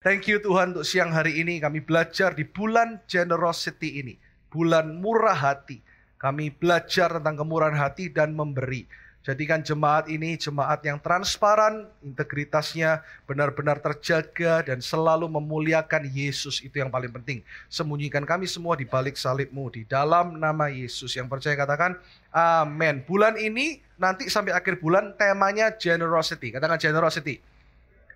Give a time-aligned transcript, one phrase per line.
[0.00, 4.16] Thank you Tuhan untuk siang hari ini kami belajar di bulan generosity ini.
[4.48, 5.76] Bulan murah hati.
[6.16, 8.88] Kami belajar tentang kemurahan hati dan memberi.
[9.20, 16.88] Jadikan jemaat ini jemaat yang transparan, integritasnya benar-benar terjaga dan selalu memuliakan Yesus itu yang
[16.88, 17.44] paling penting.
[17.68, 21.12] Sembunyikan kami semua di balik salibmu di dalam nama Yesus.
[21.12, 22.00] Yang percaya katakan
[22.32, 23.04] amin.
[23.04, 26.56] Bulan ini nanti sampai akhir bulan temanya generosity.
[26.56, 27.36] Katakan generosity.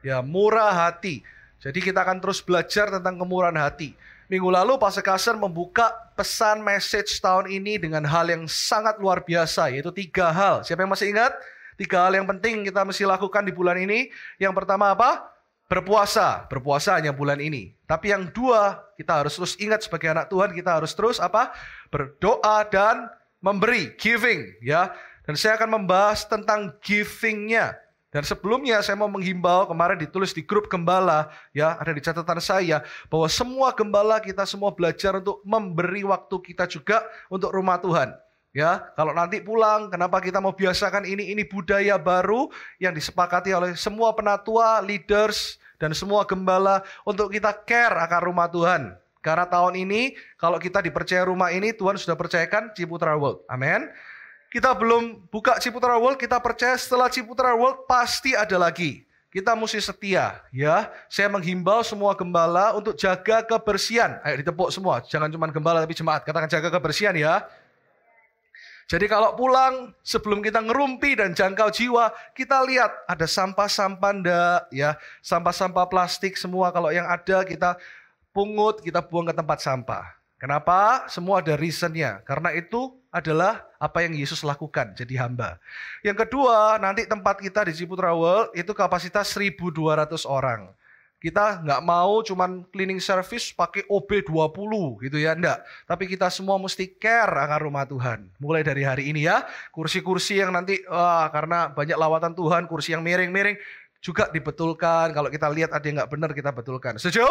[0.01, 1.21] Ya, murah hati.
[1.65, 3.97] Jadi kita akan terus belajar tentang kemurahan hati.
[4.29, 9.73] Minggu lalu Pastor Kasser membuka pesan message tahun ini dengan hal yang sangat luar biasa,
[9.73, 10.61] yaitu tiga hal.
[10.61, 11.33] Siapa yang masih ingat?
[11.81, 14.13] Tiga hal yang penting kita mesti lakukan di bulan ini.
[14.37, 15.25] Yang pertama apa?
[15.65, 16.45] Berpuasa.
[16.53, 17.73] Berpuasa hanya bulan ini.
[17.89, 21.53] Tapi yang dua, kita harus terus ingat sebagai anak Tuhan, kita harus terus apa?
[21.89, 23.09] Berdoa dan
[23.41, 24.61] memberi, giving.
[24.61, 24.93] ya.
[25.25, 27.84] Dan saya akan membahas tentang givingnya.
[28.15, 32.87] Dan sebelumnya saya mau menghimbau kemarin ditulis di grup gembala ya ada di catatan saya
[33.11, 38.15] bahwa semua gembala kita semua belajar untuk memberi waktu kita juga untuk rumah Tuhan.
[38.55, 41.35] Ya, kalau nanti pulang, kenapa kita mau biasakan ini?
[41.35, 47.99] Ini budaya baru yang disepakati oleh semua penatua, leaders, dan semua gembala untuk kita care
[47.99, 48.95] akan rumah Tuhan.
[49.27, 53.43] Karena tahun ini, kalau kita dipercaya rumah ini, Tuhan sudah percayakan Ciputra World.
[53.51, 53.91] Amin.
[54.55, 59.03] Kita belum buka Ciputra World, kita percaya setelah Ciputra World pasti ada lagi.
[59.35, 60.95] Kita mesti setia, ya.
[61.11, 64.23] Saya menghimbau semua gembala untuk jaga kebersihan.
[64.23, 66.23] Ayo ditepuk semua, jangan cuma gembala tapi jemaat.
[66.23, 67.43] Katakan jaga kebersihan ya.
[68.87, 74.95] Jadi kalau pulang sebelum kita ngerumpi dan jangkau jiwa, kita lihat ada sampah-sampah ndak ya,
[75.19, 77.75] sampah-sampah plastik semua kalau yang ada kita
[78.31, 80.14] pungut, kita buang ke tempat sampah.
[80.39, 81.07] Kenapa?
[81.09, 82.21] Semua ada reasonnya.
[82.27, 85.63] Karena itu adalah apa yang Yesus lakukan, jadi hamba.
[86.03, 90.75] Yang kedua, nanti tempat kita di Ciputra World itu kapasitas 1.200 orang.
[91.23, 95.65] Kita nggak mau cuman cleaning service pakai OB 20 gitu ya, enggak.
[95.89, 98.29] Tapi kita semua mesti care akan rumah Tuhan.
[98.37, 103.01] Mulai dari hari ini ya, kursi-kursi yang nanti, wah karena banyak lawatan Tuhan, kursi yang
[103.01, 103.57] miring-miring,
[104.05, 105.17] juga dibetulkan.
[105.17, 107.01] Kalau kita lihat ada yang nggak benar, kita betulkan.
[107.01, 107.25] Setuju?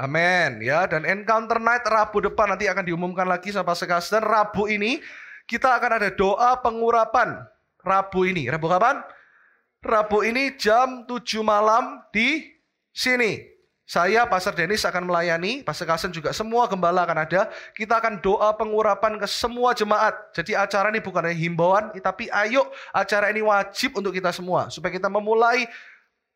[0.00, 5.04] Amin ya dan encounter night Rabu depan nanti akan diumumkan lagi sama Sekasten Rabu ini
[5.44, 7.44] kita akan ada doa pengurapan
[7.82, 8.46] Rabu ini.
[8.46, 9.02] Rabu kapan?
[9.82, 12.46] Rabu ini jam 7 malam di
[12.94, 13.50] sini.
[13.82, 17.50] Saya Pastor Dennis akan melayani, Pastor Kasen juga semua gembala akan ada.
[17.74, 20.14] Kita akan doa pengurapan ke semua jemaat.
[20.32, 24.94] Jadi acara ini bukan hanya himbauan, tapi ayo acara ini wajib untuk kita semua supaya
[24.94, 25.66] kita memulai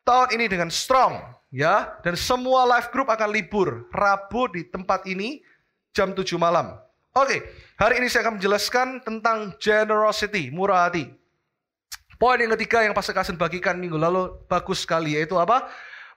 [0.07, 1.19] tahun ini dengan strong
[1.51, 5.43] ya dan semua live group akan libur Rabu di tempat ini
[5.91, 6.79] jam 7 malam.
[7.11, 7.43] Oke,
[7.75, 11.11] hari ini saya akan menjelaskan tentang generosity, murah hati.
[12.15, 15.67] Poin yang ketiga yang Pastor Kasen bagikan minggu lalu bagus sekali yaitu apa?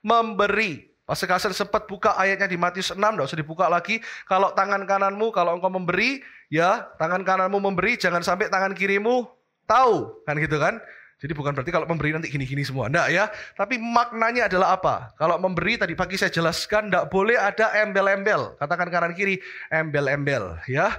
[0.05, 0.93] Memberi.
[1.05, 3.99] Pastor Kasen sempat buka ayatnya di Matius 6, tidak usah dibuka lagi.
[4.29, 6.21] Kalau tangan kananmu, kalau engkau memberi,
[6.53, 9.25] ya tangan kananmu memberi, jangan sampai tangan kirimu
[9.65, 10.77] tahu, kan gitu kan?
[11.21, 12.89] Jadi bukan berarti kalau memberi nanti gini-gini semua.
[12.89, 13.29] Enggak ya.
[13.53, 15.13] Tapi maknanya adalah apa?
[15.21, 18.57] Kalau memberi tadi pagi saya jelaskan enggak boleh ada embel-embel.
[18.57, 19.37] Katakan kanan kiri
[19.69, 20.97] embel-embel ya.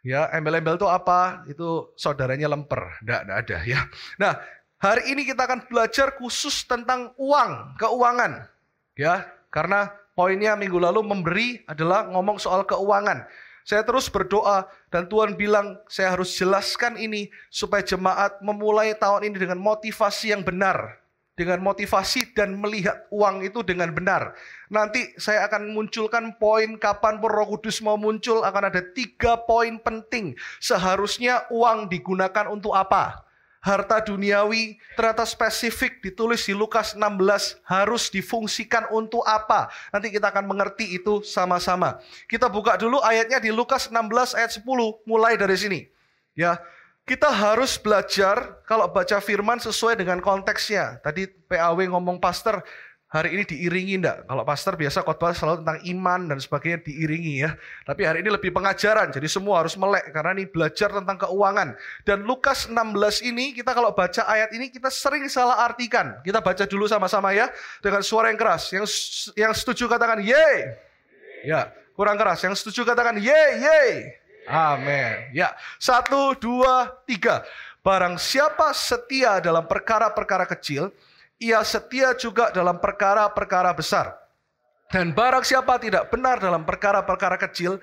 [0.00, 1.44] Ya, embel-embel itu apa?
[1.44, 2.80] Itu saudaranya lemper.
[3.04, 3.80] Enggak, enggak ada ya.
[4.16, 4.32] Nah,
[4.80, 8.48] hari ini kita akan belajar khusus tentang uang, keuangan.
[8.96, 13.28] Ya, karena poinnya minggu lalu memberi adalah ngomong soal keuangan.
[13.68, 19.44] Saya terus berdoa dan Tuhan bilang saya harus jelaskan ini supaya jemaat memulai tahun ini
[19.44, 20.96] dengan motivasi yang benar.
[21.36, 24.32] Dengan motivasi dan melihat uang itu dengan benar.
[24.72, 29.76] Nanti saya akan munculkan poin kapan pun roh kudus mau muncul akan ada tiga poin
[29.76, 30.32] penting.
[30.64, 33.27] Seharusnya uang digunakan untuk apa?
[33.58, 39.70] Harta duniawi ternyata spesifik ditulis di Lukas 16 harus difungsikan untuk apa?
[39.90, 41.98] Nanti kita akan mengerti itu sama-sama.
[42.30, 44.62] Kita buka dulu ayatnya di Lukas 16 ayat 10
[45.06, 45.80] mulai dari sini.
[46.38, 46.62] Ya,
[47.08, 51.00] kita harus belajar kalau baca firman sesuai dengan konteksnya.
[51.00, 52.60] Tadi PAW ngomong pastor,
[53.08, 54.28] hari ini diiringi enggak?
[54.28, 57.56] Kalau pastor biasa khotbah selalu tentang iman dan sebagainya diiringi ya.
[57.88, 61.72] Tapi hari ini lebih pengajaran, jadi semua harus melek karena ini belajar tentang keuangan.
[62.04, 62.76] Dan Lukas 16
[63.24, 66.20] ini kita kalau baca ayat ini kita sering salah artikan.
[66.20, 67.48] Kita baca dulu sama-sama ya
[67.80, 68.68] dengan suara yang keras.
[68.76, 68.86] Yang
[69.40, 70.76] yang setuju katakan ye.
[71.48, 72.44] Ya, kurang keras.
[72.44, 73.80] Yang setuju katakan ye ye.
[74.48, 75.32] Amin.
[75.36, 77.44] Ya, satu, dua, tiga.
[77.84, 80.92] Barang siapa setia dalam perkara-perkara kecil,
[81.38, 84.14] ia setia juga dalam perkara-perkara besar.
[84.88, 87.76] Dan barang siapa tidak benar dalam perkara-perkara kecil,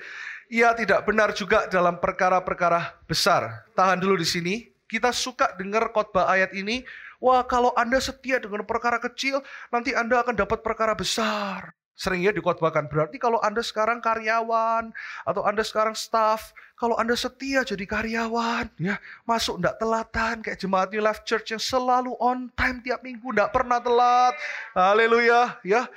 [0.49, 3.67] ia tidak benar juga dalam perkara-perkara besar.
[3.75, 4.55] Tahan dulu di sini.
[4.85, 6.85] Kita suka dengar khotbah ayat ini
[7.23, 9.39] Wah, kalau Anda setia dengan perkara kecil,
[9.71, 11.74] nanti Anda akan dapat perkara besar.
[11.95, 12.91] Sering ya dikotbahkan.
[12.91, 14.91] Berarti kalau Anda sekarang karyawan
[15.23, 20.91] atau Anda sekarang staff, kalau Anda setia jadi karyawan, ya masuk enggak telatan kayak jemaat
[20.91, 24.35] New Life Church yang selalu on time tiap minggu, enggak pernah telat.
[24.75, 25.87] Haleluya, ya.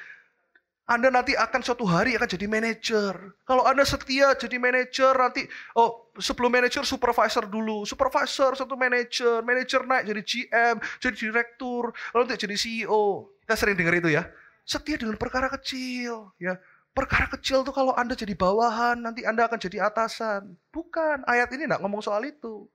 [0.88, 3.12] Anda nanti akan suatu hari akan jadi manajer.
[3.44, 5.44] Kalau Anda setia jadi manajer nanti
[5.76, 12.22] oh sebelum manajer supervisor dulu, supervisor satu manajer, manajer naik jadi GM, jadi direktur, lalu
[12.24, 13.28] nanti jadi CEO.
[13.44, 14.24] Kita sering dengar itu ya.
[14.68, 16.60] Setia dengan perkara kecil, ya.
[16.92, 20.60] Perkara kecil tuh kalau Anda jadi bawahan, nanti Anda akan jadi atasan.
[20.68, 22.68] Bukan, ayat ini enggak ngomong soal itu.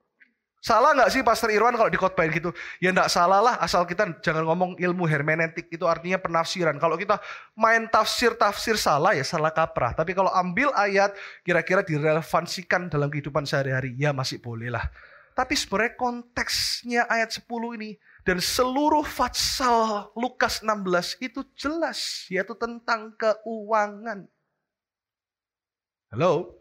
[0.63, 2.55] Salah nggak sih Pastor Irwan kalau dikotbahin gitu?
[2.79, 6.79] Ya nggak salah lah, asal kita jangan ngomong ilmu hermeneutik, itu artinya penafsiran.
[6.79, 7.19] Kalau kita
[7.53, 9.91] main tafsir-tafsir salah ya salah kaprah.
[9.91, 11.11] Tapi kalau ambil ayat
[11.43, 14.87] kira-kira direlevansikan dalam kehidupan sehari-hari, ya masih boleh lah.
[15.35, 17.43] Tapi sebenarnya konteksnya ayat 10
[17.77, 24.23] ini dan seluruh fatsal Lukas 16 itu jelas yaitu tentang keuangan.
[26.15, 26.55] Halo?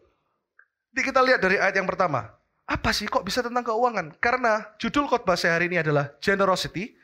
[0.91, 2.35] Jadi kita lihat dari ayat yang pertama.
[2.63, 4.15] Apa sih kok bisa tentang keuangan?
[4.19, 6.95] Karena judul khotbah saya hari ini adalah Generosity,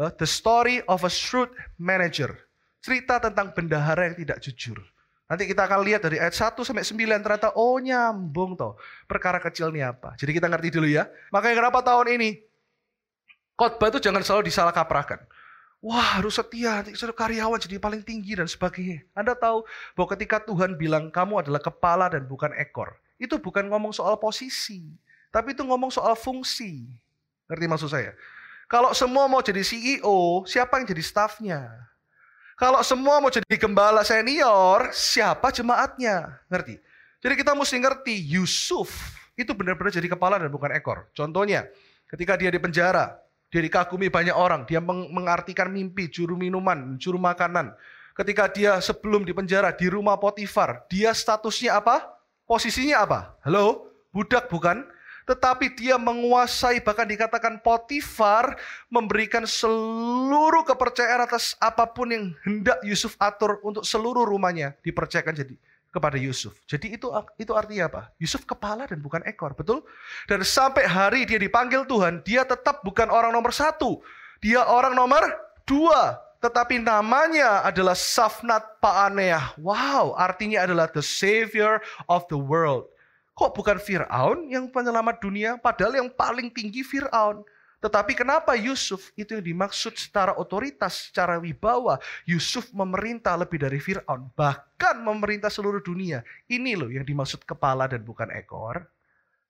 [0.00, 2.32] uh, the story of a shrewd manager.
[2.84, 4.76] Cerita tentang bendahara yang tidak jujur.
[5.26, 8.78] Nanti kita akan lihat dari ayat 1 sampai 9 ternyata oh nyambung toh.
[9.10, 10.14] Perkara kecil ini apa.
[10.14, 11.10] Jadi kita ngerti dulu ya.
[11.34, 12.38] Makanya kenapa tahun ini
[13.56, 15.20] khotbah itu jangan selalu disalah kaprahkan.
[15.84, 19.04] Wah harus setia, nanti karyawan jadi paling tinggi dan sebagainya.
[19.12, 22.96] Anda tahu bahwa ketika Tuhan bilang kamu adalah kepala dan bukan ekor.
[23.20, 24.82] Itu bukan ngomong soal posisi.
[25.32, 26.88] Tapi itu ngomong soal fungsi.
[27.46, 28.16] Ngerti maksud saya?
[28.66, 31.70] Kalau semua mau jadi CEO, siapa yang jadi staffnya?
[32.56, 36.40] Kalau semua mau jadi gembala senior, siapa jemaatnya?
[36.48, 36.80] Ngerti?
[37.20, 38.90] Jadi kita mesti ngerti Yusuf
[39.36, 41.06] itu benar-benar jadi kepala dan bukan ekor.
[41.12, 41.68] Contohnya,
[42.08, 43.12] ketika dia di penjara,
[43.50, 47.72] dia dikagumi banyak orang, dia meng mengartikan mimpi, juru minuman, juru makanan.
[48.16, 52.02] Ketika dia sebelum di penjara di rumah Potifar, dia statusnya apa?
[52.48, 53.36] Posisinya apa?
[53.44, 53.92] Halo?
[54.10, 54.86] Budak bukan?
[55.26, 58.54] tetapi dia menguasai bahkan dikatakan Potifar
[58.86, 65.54] memberikan seluruh kepercayaan atas apa pun yang hendak Yusuf atur untuk seluruh rumahnya dipercayakan jadi
[65.90, 66.52] kepada Yusuf.
[66.68, 67.08] Jadi itu
[67.40, 68.02] itu artinya apa?
[68.20, 69.82] Yusuf kepala dan bukan ekor, betul?
[70.28, 74.04] Dan sampai hari dia dipanggil Tuhan, dia tetap bukan orang nomor satu.
[74.44, 75.24] Dia orang nomor
[75.64, 76.20] dua.
[76.36, 79.56] Tetapi namanya adalah Safnat Paaneah.
[79.56, 81.80] Wow, artinya adalah the savior
[82.12, 82.92] of the world.
[83.36, 85.56] Kok bukan Fir'aun yang penyelamat dunia?
[85.56, 87.40] Padahal yang paling tinggi Fir'aun.
[87.76, 92.00] Tetapi kenapa Yusuf itu yang dimaksud secara otoritas, secara wibawa.
[92.24, 94.32] Yusuf memerintah lebih dari Fir'aun.
[94.32, 96.24] Bahkan memerintah seluruh dunia.
[96.48, 98.80] Ini loh yang dimaksud kepala dan bukan ekor.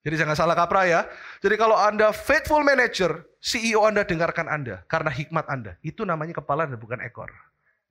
[0.03, 1.01] Jadi jangan salah kaprah ya.
[1.43, 4.83] Jadi kalau Anda faithful manager, CEO Anda dengarkan Anda.
[4.91, 5.79] Karena hikmat Anda.
[5.83, 7.31] Itu namanya kepala dan bukan ekor.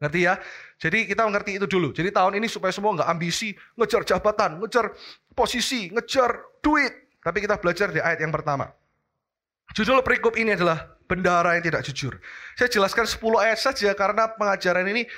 [0.03, 0.35] Ngerti ya?
[0.75, 1.95] Jadi kita mengerti itu dulu.
[1.95, 4.91] Jadi tahun ini supaya semua nggak ambisi, ngejar jabatan, ngejar
[5.31, 7.19] posisi, ngejar duit.
[7.23, 8.67] Tapi kita belajar di ayat yang pertama.
[9.73, 12.19] Judul perikop ini adalah bendahara yang tidak jujur.
[12.53, 15.09] Saya jelaskan 10 ayat saja karena pengajaran ini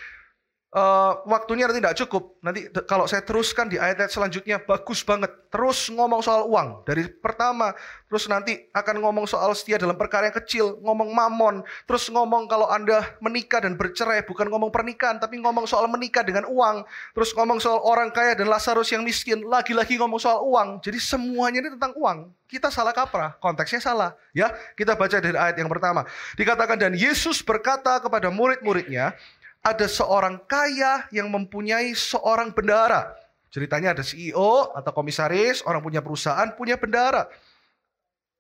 [0.78, 2.38] uh, waktunya nanti tidak cukup.
[2.46, 5.34] Nanti kalau saya teruskan di ayat-ayat selanjutnya bagus banget.
[5.50, 7.74] Terus ngomong soal uang dari pertama,
[8.06, 11.56] terus nanti akan ngomong soal setia dalam perkara yang kecil, ngomong mamon,
[11.88, 16.46] terus ngomong kalau Anda menikah dan bercerai bukan ngomong pernikahan tapi ngomong soal menikah dengan
[16.52, 16.84] uang,
[17.16, 20.84] terus ngomong soal orang kaya dan Lazarus yang miskin, lagi-lagi ngomong soal uang.
[20.84, 22.30] Jadi semuanya ini tentang uang.
[22.48, 24.16] Kita salah kaprah, konteksnya salah.
[24.32, 26.08] Ya, kita baca dari ayat yang pertama.
[26.40, 29.16] Dikatakan dan Yesus berkata kepada murid-muridnya,
[29.64, 33.14] ada seorang kaya yang mempunyai seorang bendara.
[33.48, 37.28] Ceritanya ada CEO atau komisaris, orang punya perusahaan, punya bendara.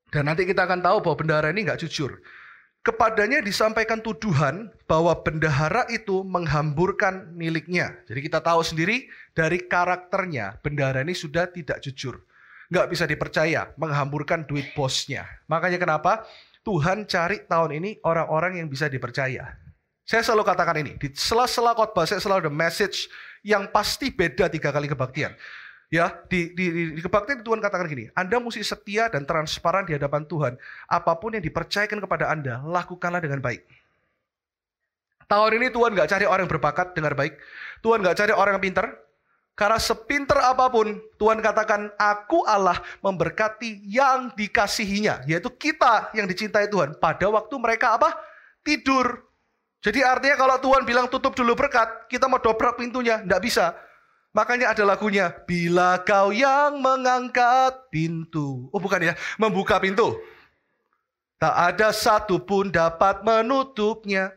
[0.07, 2.19] Dan nanti kita akan tahu bahwa bendara ini nggak jujur.
[2.85, 7.99] Kepadanya disampaikan tuduhan bahwa bendahara itu menghamburkan miliknya.
[8.07, 12.23] Jadi kita tahu sendiri dari karakternya, bendahara ini sudah tidak jujur.
[12.71, 15.27] Nggak bisa dipercaya, menghamburkan duit bosnya.
[15.51, 16.23] Makanya kenapa
[16.63, 19.55] Tuhan cari tahun ini orang-orang yang bisa dipercaya.
[20.07, 23.11] Saya selalu katakan ini, di sela-sela khotbah saya selalu ada message
[23.43, 25.35] yang pasti beda tiga kali kebaktian.
[25.91, 29.99] Ya, di, di, di, di kebaktian Tuhan katakan gini, Anda mesti setia dan transparan di
[29.99, 30.55] hadapan Tuhan.
[30.87, 33.67] Apa pun yang dipercayakan kepada Anda, lakukanlah dengan baik.
[35.27, 37.35] Tahun ini Tuhan gak cari orang yang berbakat dengan baik.
[37.83, 38.95] Tuhan gak cari orang yang pintar.
[39.59, 45.27] Karena sepinter apa pun, Tuhan katakan, aku Allah memberkati yang dikasihinya.
[45.27, 46.95] Yaitu kita yang dicintai Tuhan.
[46.95, 48.15] Pada waktu mereka apa?
[48.63, 49.26] Tidur.
[49.81, 53.65] Jadi artinya kalau Tuhan bilang tutup dulu berkat, kita mau dobrak pintunya, tidak bisa.
[54.33, 58.69] Makanya ada lagunya, bila kau yang mengangkat pintu.
[58.73, 60.17] Oh bukan ya, membuka pintu.
[61.37, 64.33] Tak ada satu pun dapat menutupnya.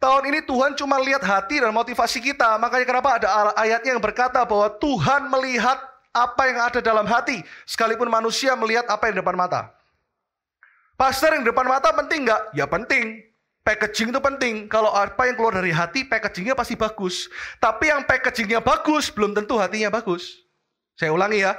[0.00, 2.60] Tahun ini Tuhan cuma lihat hati dan motivasi kita.
[2.60, 5.76] Makanya kenapa ada ayatnya yang berkata bahwa Tuhan melihat
[6.12, 7.40] apa yang ada dalam hati.
[7.64, 9.72] Sekalipun manusia melihat apa yang depan mata.
[11.00, 12.42] Pastor yang depan mata penting nggak?
[12.52, 13.33] Ya penting.
[13.64, 14.68] Packaging itu penting.
[14.68, 17.32] Kalau apa yang keluar dari hati, packagingnya pasti bagus.
[17.56, 20.44] Tapi yang packagingnya bagus, belum tentu hatinya bagus.
[21.00, 21.56] Saya ulangi ya.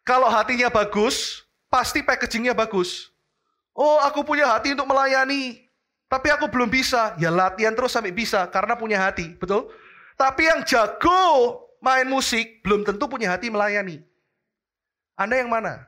[0.00, 3.12] Kalau hatinya bagus, pasti packagingnya bagus.
[3.76, 5.60] Oh, aku punya hati untuk melayani.
[6.08, 7.12] Tapi aku belum bisa.
[7.20, 9.36] Ya latihan terus sampai bisa karena punya hati.
[9.36, 9.68] Betul?
[10.16, 11.20] Tapi yang jago
[11.84, 14.00] main musik, belum tentu punya hati melayani.
[15.20, 15.84] Anda yang mana?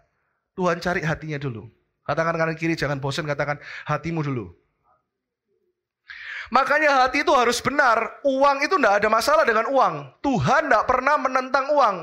[0.53, 1.73] Tuhan cari hatinya dulu.
[2.05, 3.57] Katakan kanan kiri, jangan bosan katakan
[3.89, 4.53] hatimu dulu.
[6.49, 8.21] Makanya hati itu harus benar.
[8.25, 9.95] Uang itu tidak ada masalah dengan uang.
[10.25, 11.97] Tuhan tidak pernah menentang uang.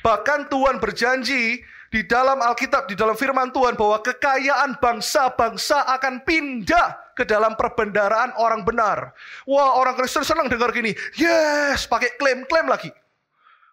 [0.00, 7.12] Bahkan Tuhan berjanji di dalam Alkitab, di dalam firman Tuhan bahwa kekayaan bangsa-bangsa akan pindah
[7.18, 9.12] ke dalam perbendaraan orang benar.
[9.44, 10.96] Wah orang Kristen senang dengar gini.
[11.18, 12.88] Yes, pakai klaim-klaim lagi.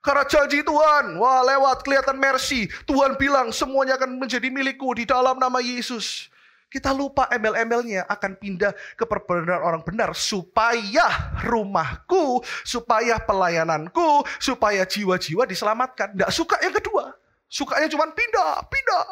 [0.04, 2.68] Karena janji Tuhan, wah lewat kelihatan mercy.
[2.88, 6.32] Tuhan bilang semuanya akan menjadi milikku di dalam nama Yesus.
[6.68, 15.48] Kita lupa embel-embelnya akan pindah ke perbenaran orang benar supaya rumahku, supaya pelayananku, supaya jiwa-jiwa
[15.48, 16.12] diselamatkan.
[16.12, 17.16] Tidak suka yang kedua.
[17.48, 19.06] Sukanya cuma pindah, pindah.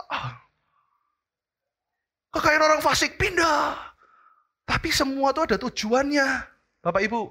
[2.36, 3.80] Kekayaan orang fasik pindah.
[4.68, 6.28] Tapi semua itu ada tujuannya.
[6.84, 7.22] Bapak Ibu.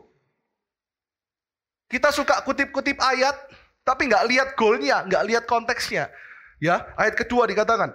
[1.93, 3.37] Kita suka kutip-kutip ayat,
[3.85, 6.09] tapi nggak lihat goalnya, nggak lihat konteksnya.
[6.64, 7.93] Ya, ayat kedua dikatakan,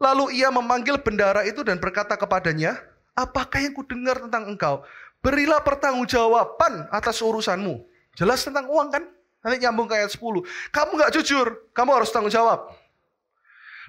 [0.00, 2.80] Lalu ia memanggil bendara itu dan berkata kepadanya,
[3.12, 4.80] apakah yang kudengar tentang engkau?
[5.20, 7.84] Berilah pertanggungjawaban atas urusanmu.
[8.16, 9.04] Jelas tentang uang kan?
[9.44, 10.24] Nanti nyambung ke ayat 10.
[10.72, 12.72] Kamu nggak jujur, kamu harus tanggung jawab.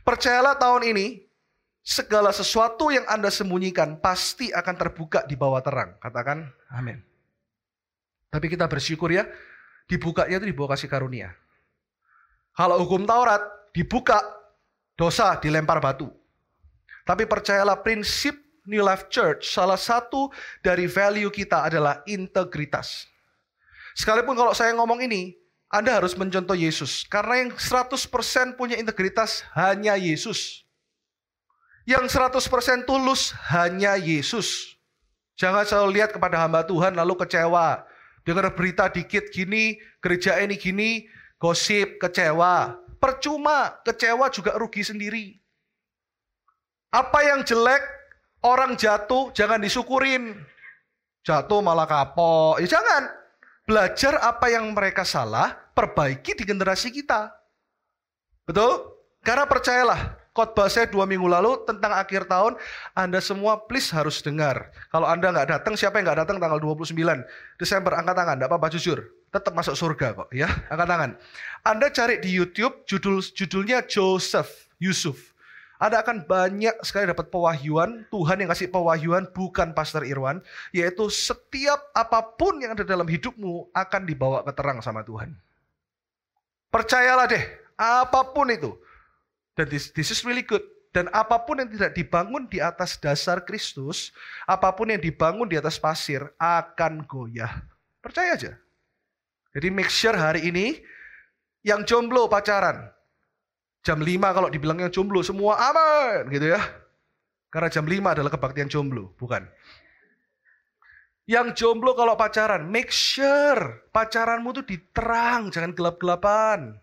[0.04, 1.24] Percayalah tahun ini,
[1.80, 5.96] segala sesuatu yang Anda sembunyikan pasti akan terbuka di bawah terang.
[6.04, 7.00] Katakan amin.
[8.32, 9.28] Tapi kita bersyukur ya,
[9.88, 11.32] dibukanya itu di bawah kasih karunia.
[12.52, 13.40] Kalau hukum Taurat
[13.72, 14.20] dibuka
[15.02, 16.14] dosa dilempar batu.
[17.02, 18.38] Tapi percayalah prinsip
[18.70, 20.30] New Life Church, salah satu
[20.62, 23.10] dari value kita adalah integritas.
[23.98, 25.34] Sekalipun kalau saya ngomong ini,
[25.74, 27.10] Anda harus mencontoh Yesus.
[27.10, 30.62] Karena yang 100% punya integritas hanya Yesus.
[31.90, 34.78] Yang 100% tulus hanya Yesus.
[35.34, 37.82] Jangan selalu lihat kepada hamba Tuhan lalu kecewa.
[38.22, 41.10] Dengar berita dikit gini, gereja ini gini,
[41.42, 42.78] gosip, kecewa.
[43.02, 45.34] Percuma, kecewa juga rugi sendiri.
[46.94, 47.82] Apa yang jelek,
[48.46, 50.38] orang jatuh, jangan disyukurin.
[51.26, 52.62] Jatuh malah kapok.
[52.62, 53.10] Ya jangan.
[53.66, 57.34] Belajar apa yang mereka salah, perbaiki di generasi kita.
[58.46, 58.94] Betul?
[59.26, 62.54] Karena percayalah, khotbah saya dua minggu lalu tentang akhir tahun,
[62.94, 64.70] Anda semua please harus dengar.
[64.94, 66.94] Kalau Anda nggak datang, siapa yang nggak datang tanggal 29
[67.58, 70.52] Desember, angkat tangan, nggak apa-apa jujur tetap masuk surga kok ya.
[70.68, 71.12] Angkat tangan.
[71.64, 75.32] Anda cari di YouTube judul judulnya Joseph Yusuf.
[75.82, 80.38] Anda akan banyak sekali dapat pewahyuan, Tuhan yang kasih pewahyuan bukan Pastor Irwan,
[80.70, 85.34] yaitu setiap apa pun yang ada dalam hidupmu akan dibawa ke terang sama Tuhan.
[86.70, 87.42] Percayalah deh,
[87.82, 88.78] apa pun itu.
[89.58, 90.62] Dan this, this is really good.
[90.94, 94.14] Dan apa pun yang tidak dibangun di atas dasar Kristus,
[94.46, 97.66] apa pun yang dibangun di atas pasir akan goyah.
[98.06, 98.54] Percaya aja.
[99.52, 100.80] Jadi make sure hari ini
[101.68, 102.88] yang jomblo pacaran.
[103.82, 106.62] Jam 5 kalau dibilang yang jomblo semua aman gitu ya.
[107.52, 109.44] Karena jam 5 adalah kebaktian jomblo, bukan.
[111.28, 116.80] Yang jomblo kalau pacaran, make sure pacaranmu tuh diterang, jangan gelap-gelapan.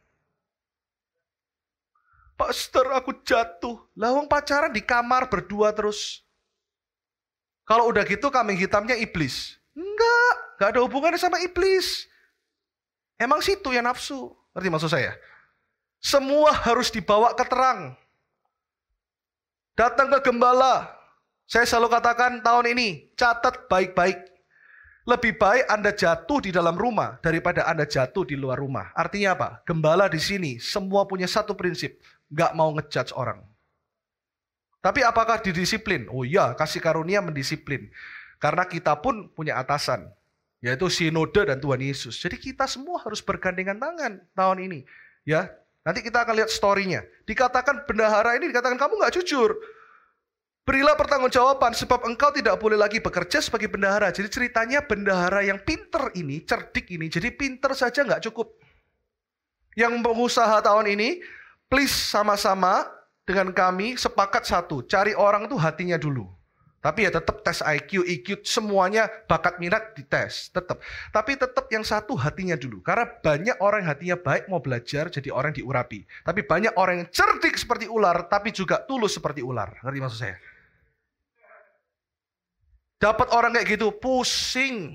[2.38, 3.76] Pastor aku jatuh.
[3.98, 6.22] Lawang pacaran di kamar berdua terus.
[7.68, 9.60] Kalau udah gitu kambing hitamnya iblis.
[9.76, 12.08] Enggak, enggak ada hubungannya sama iblis.
[13.18, 14.30] Emang situ yang nafsu.
[14.54, 15.18] Ngerti maksud saya?
[15.98, 17.98] Semua harus dibawa ke terang.
[19.75, 20.87] Datang ke gembala.
[21.50, 24.22] Saya selalu katakan tahun ini, catat baik-baik.
[25.08, 28.92] Lebih baik Anda jatuh di dalam rumah daripada Anda jatuh di luar rumah.
[28.92, 29.48] Artinya apa?
[29.64, 31.96] Gembala di sini semua punya satu prinsip.
[32.28, 33.40] Gak mau ngejudge orang.
[34.84, 36.06] Tapi apakah didisiplin?
[36.12, 37.88] Oh iya, kasih karunia mendisiplin.
[38.37, 40.12] Karena kita pun punya atasan
[40.59, 42.19] yaitu sinode dan Tuhan Yesus.
[42.19, 44.81] Jadi kita semua harus bergandengan tangan tahun ini.
[45.23, 45.47] Ya,
[45.87, 47.07] nanti kita akan lihat story-nya.
[47.27, 49.55] Dikatakan bendahara ini dikatakan kamu nggak jujur.
[50.69, 54.12] Berilah pertanggungjawaban sebab engkau tidak boleh lagi bekerja sebagai bendahara.
[54.12, 58.53] Jadi ceritanya bendahara yang pinter ini, cerdik ini, jadi pinter saja nggak cukup.
[59.79, 61.25] Yang pengusaha tahun ini,
[61.73, 62.85] please sama-sama
[63.25, 66.38] dengan kami sepakat satu, cari orang tuh hatinya dulu.
[66.78, 70.78] Tapi ya tetap tes IQ, IQ semuanya bakat minat dites, tetap.
[71.11, 72.78] Tapi tetap yang satu hatinya dulu.
[72.87, 76.06] Karena banyak orang yang hatinya baik mau belajar jadi orang diurapi.
[76.23, 79.75] Tapi banyak orang yang cerdik seperti ular tapi juga tulus seperti ular.
[79.82, 80.38] Ngerti maksud saya?
[83.02, 84.94] Dapat orang kayak gitu pusing.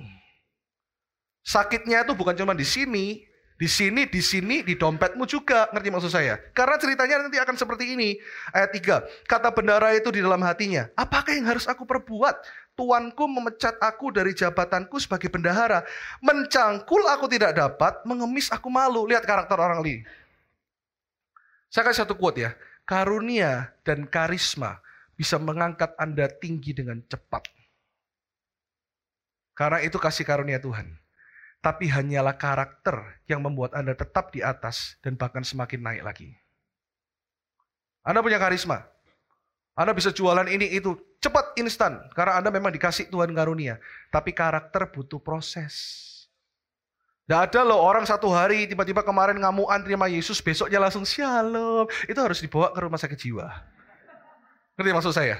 [1.44, 3.28] Sakitnya itu bukan cuma di sini,
[3.64, 5.72] di sini, di sini, di dompetmu juga.
[5.72, 6.36] Ngerti maksud saya?
[6.52, 8.20] Karena ceritanya nanti akan seperti ini.
[8.52, 9.24] Ayat 3.
[9.24, 10.92] Kata bendara itu di dalam hatinya.
[11.00, 12.44] Apakah yang harus aku perbuat?
[12.76, 15.80] Tuanku memecat aku dari jabatanku sebagai bendahara.
[16.20, 19.08] Mencangkul aku tidak dapat, mengemis aku malu.
[19.08, 20.04] Lihat karakter orang ini.
[21.72, 22.52] Saya kasih satu quote ya.
[22.84, 24.84] Karunia dan karisma
[25.16, 27.48] bisa mengangkat Anda tinggi dengan cepat.
[29.56, 31.03] Karena itu kasih karunia Tuhan
[31.64, 36.36] tapi hanyalah karakter yang membuat Anda tetap di atas dan bahkan semakin naik lagi.
[38.04, 38.84] Anda punya karisma.
[39.72, 43.80] Anda bisa jualan ini itu cepat instan karena Anda memang dikasih Tuhan karunia.
[44.12, 46.04] Tapi karakter butuh proses.
[47.24, 51.88] Tidak ada loh orang satu hari tiba-tiba kemarin ngamuan terima Yesus besoknya langsung shalom.
[52.12, 53.48] Itu harus dibawa ke rumah sakit jiwa.
[54.76, 55.40] Ngerti maksud saya?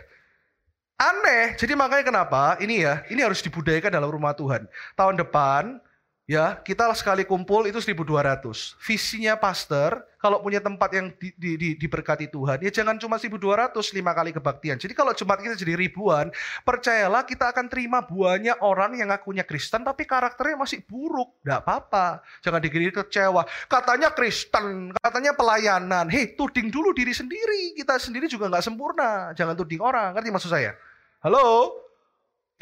[0.96, 1.60] Aneh.
[1.60, 4.64] Jadi makanya kenapa ini ya, ini harus dibudayakan dalam rumah Tuhan.
[4.96, 5.84] Tahun depan
[6.24, 8.80] Ya, kita sekali kumpul itu 1200.
[8.80, 13.76] Visinya pastor, kalau punya tempat yang di, di, di, diberkati Tuhan, ya jangan cuma 1200
[13.92, 14.80] lima kali kebaktian.
[14.80, 16.32] Jadi kalau jemaat kita jadi ribuan,
[16.64, 21.44] percayalah kita akan terima buahnya orang yang ngakunya Kristen tapi karakternya masih buruk.
[21.44, 22.24] Tidak apa-apa.
[22.40, 23.44] Jangan dikira kecewa.
[23.68, 26.08] Katanya Kristen, katanya pelayanan.
[26.08, 27.76] Hei, tuding dulu diri sendiri.
[27.76, 29.36] Kita sendiri juga nggak sempurna.
[29.36, 30.16] Jangan tuding orang.
[30.16, 30.72] Ngerti maksud saya?
[31.20, 31.76] Halo?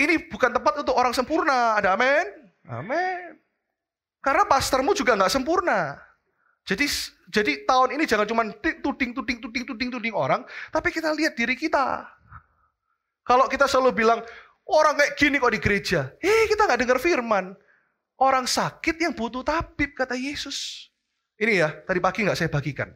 [0.01, 1.77] Ini bukan tempat untuk orang sempurna.
[1.77, 2.25] Ada amin?
[2.65, 3.40] Amin.
[4.21, 5.97] Karena pastormu juga nggak sempurna.
[6.61, 6.85] Jadi
[7.33, 11.57] jadi tahun ini jangan cuma tuding, tuding, tuding, tuding, tuding orang, tapi kita lihat diri
[11.57, 12.05] kita.
[13.25, 14.21] Kalau kita selalu bilang,
[14.69, 16.13] orang kayak gini kok di gereja.
[16.21, 17.57] Eh, kita nggak dengar firman.
[18.21, 20.89] Orang sakit yang butuh tabib, kata Yesus.
[21.41, 22.93] Ini ya, tadi pagi nggak saya bagikan.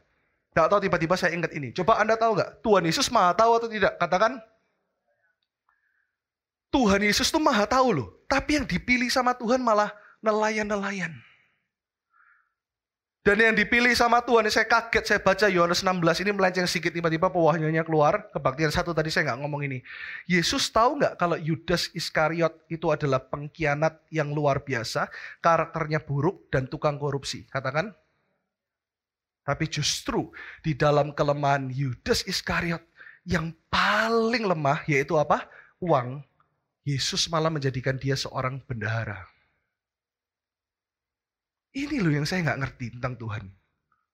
[0.56, 1.76] Gak tahu tiba-tiba saya ingat ini.
[1.76, 2.64] Coba Anda tahu nggak?
[2.64, 4.00] Tuhan Yesus maha tahu atau tidak?
[4.00, 4.40] Katakan.
[6.72, 8.08] Tuhan Yesus tuh maha tahu loh.
[8.32, 9.92] Tapi yang dipilih sama Tuhan malah
[10.26, 11.14] nelayan-nelayan.
[13.26, 17.34] Dan yang dipilih sama Tuhan, saya kaget, saya baca Yohanes 16 ini melenceng sedikit, tiba-tiba
[17.34, 19.82] pewahyunya keluar, kebaktian satu tadi saya nggak ngomong ini.
[20.30, 25.10] Yesus tahu nggak kalau Yudas Iskariot itu adalah pengkhianat yang luar biasa,
[25.42, 27.50] karakternya buruk dan tukang korupsi.
[27.50, 27.98] Katakan.
[29.42, 30.30] Tapi justru
[30.62, 32.86] di dalam kelemahan Yudas Iskariot
[33.26, 35.50] yang paling lemah yaitu apa?
[35.82, 36.22] Uang.
[36.86, 39.35] Yesus malah menjadikan dia seorang bendahara.
[41.76, 43.44] Ini loh yang saya nggak ngerti tentang Tuhan.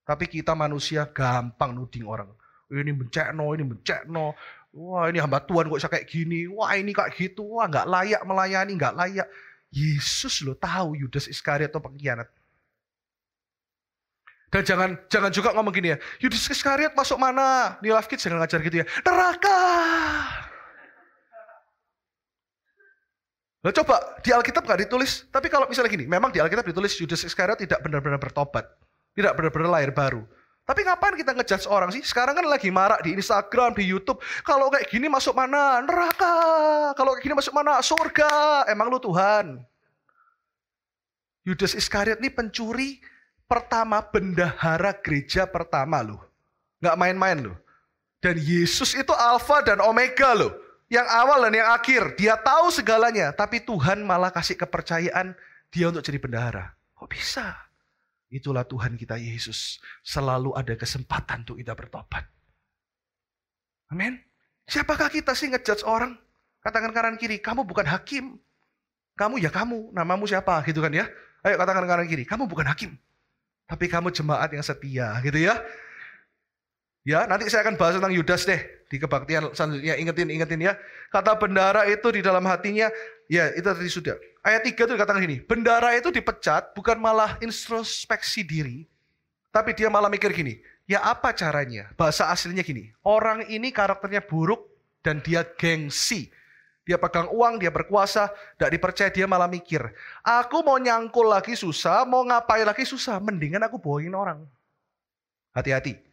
[0.02, 2.26] Tapi kita manusia gampang nuding orang.
[2.66, 4.34] Ini bencekno, ini bencekno.
[4.72, 6.50] Wah ini hamba Tuhan kok bisa kayak gini.
[6.50, 7.46] Wah ini kayak gitu.
[7.46, 9.28] Wah nggak layak melayani, nggak layak.
[9.72, 12.28] Yesus loh tahu Yudas Iskariot atau pengkhianat.
[14.52, 15.98] Dan jangan jangan juga ngomong gini ya.
[16.18, 17.78] Yudas Iskariot masuk mana?
[17.80, 18.86] Kids jangan ngajar gitu ya.
[19.06, 19.60] Neraka.
[23.62, 27.22] Nah coba di Alkitab nggak ditulis, tapi kalau misalnya gini, memang di Alkitab ditulis Judas
[27.22, 28.66] Iskariot tidak benar-benar bertobat,
[29.14, 30.26] tidak benar-benar lahir baru.
[30.66, 32.02] Tapi ngapain kita ngejudge orang sih?
[32.06, 34.22] Sekarang kan lagi marak di Instagram, di YouTube.
[34.46, 35.82] Kalau kayak gini masuk mana?
[35.82, 36.34] Neraka.
[36.94, 37.82] Kalau kayak gini masuk mana?
[37.82, 38.62] Surga.
[38.70, 39.58] Emang lu Tuhan.
[41.42, 43.02] Yudas Iskariot ini pencuri
[43.50, 46.22] pertama bendahara gereja pertama loh.
[46.78, 47.58] Nggak main-main loh.
[48.22, 50.61] Dan Yesus itu alfa dan omega loh
[50.92, 52.20] yang awal dan yang akhir.
[52.20, 55.32] Dia tahu segalanya, tapi Tuhan malah kasih kepercayaan
[55.72, 56.76] dia untuk jadi bendahara.
[56.92, 57.56] Kok bisa?
[58.28, 59.80] Itulah Tuhan kita Yesus.
[60.04, 62.28] Selalu ada kesempatan untuk kita bertobat.
[63.88, 64.20] Amin.
[64.68, 66.12] Siapakah kita sih ngejudge orang?
[66.60, 68.36] Katakan kanan kiri, kamu bukan hakim.
[69.16, 71.08] Kamu ya kamu, namamu siapa gitu kan ya.
[71.40, 73.00] Ayo katakan kanan kiri, kamu bukan hakim.
[73.64, 75.56] Tapi kamu jemaat yang setia gitu ya.
[77.02, 79.98] Ya, nanti saya akan bahas tentang Yudas deh di kebaktian selanjutnya.
[79.98, 80.78] Ingetin, ingetin ya.
[81.10, 82.86] Kata bendara itu di dalam hatinya,
[83.26, 84.14] ya itu tadi sudah.
[84.42, 88.86] Ayat 3 itu dikatakan gini, bendara itu dipecat bukan malah introspeksi diri,
[89.54, 91.90] tapi dia malah mikir gini, ya apa caranya?
[91.94, 94.66] Bahasa aslinya gini, orang ini karakternya buruk
[95.02, 96.30] dan dia gengsi.
[96.82, 99.94] Dia pegang uang, dia berkuasa, tidak dipercaya, dia malah mikir.
[100.26, 104.42] Aku mau nyangkul lagi susah, mau ngapain lagi susah, mendingan aku bohongin orang.
[105.54, 106.11] Hati-hati.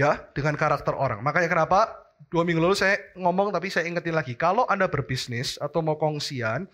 [0.00, 1.20] Ya, dengan karakter orang.
[1.20, 1.92] Makanya kenapa
[2.32, 4.32] dua minggu lalu saya ngomong tapi saya ingetin lagi.
[4.32, 6.64] Kalau Anda berbisnis atau mau kongsian,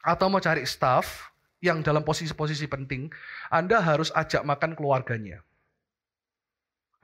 [0.00, 1.28] atau mau cari staff
[1.60, 3.12] yang dalam posisi-posisi penting,
[3.52, 5.44] Anda harus ajak makan keluarganya.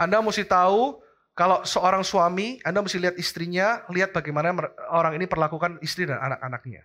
[0.01, 1.05] Anda mesti tahu
[1.37, 4.53] kalau seorang suami, Anda mesti lihat istrinya, lihat bagaimana
[4.89, 6.85] orang ini perlakukan istri dan anak-anaknya.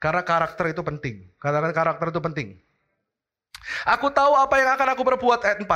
[0.00, 1.28] Karena karakter itu penting.
[1.36, 2.48] Katakan karakter itu penting.
[3.86, 5.68] Aku tahu apa yang akan aku perbuat ayat 4.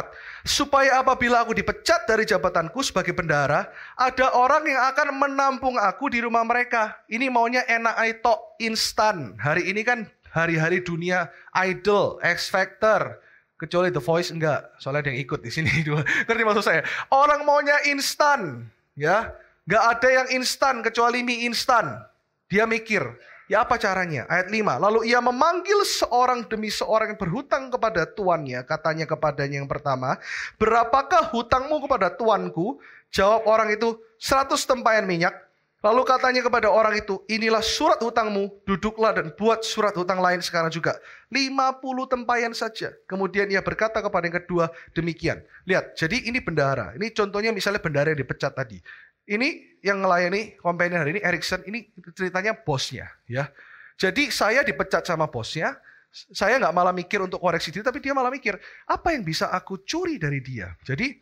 [0.44, 6.25] Supaya apabila aku dipecat dari jabatanku sebagai bendara, ada orang yang akan menampung aku di
[6.25, 6.97] rumah mereka.
[7.07, 9.37] Ini maunya enak itu instan.
[9.38, 13.23] Hari ini kan hari-hari dunia idol, X Factor.
[13.55, 15.70] Kecuali The Voice enggak, soalnya ada yang ikut di sini.
[16.27, 16.83] Ngerti maksud saya?
[17.14, 18.66] Orang maunya instan,
[18.99, 19.31] ya.
[19.64, 22.03] Enggak ada yang instan kecuali mie instan.
[22.51, 23.01] Dia mikir,
[23.44, 24.24] Ya apa caranya?
[24.33, 24.80] Ayat 5.
[24.80, 28.64] Lalu ia memanggil seorang demi seorang yang berhutang kepada tuannya.
[28.64, 30.16] Katanya kepadanya yang pertama,
[30.57, 32.80] berapakah hutangmu kepada tuanku?
[33.12, 35.37] Jawab orang itu, 100 tempayan minyak.
[35.85, 40.72] Lalu katanya kepada orang itu, inilah surat hutangmu, duduklah dan buat surat hutang lain sekarang
[40.72, 40.96] juga.
[41.28, 42.96] 50 tempayan saja.
[43.04, 45.44] Kemudian ia berkata kepada yang kedua, demikian.
[45.68, 46.96] Lihat, jadi ini bendara.
[46.96, 48.80] Ini contohnya misalnya bendara yang dipecat tadi.
[49.24, 53.48] Ini yang melayani companion hari ini Erikson ini ceritanya bosnya ya.
[53.96, 55.76] Jadi saya dipecat sama bosnya,
[56.10, 58.58] saya nggak malah mikir untuk koreksi diri, tapi dia malah mikir
[58.90, 60.74] apa yang bisa aku curi dari dia.
[60.82, 61.14] Jadi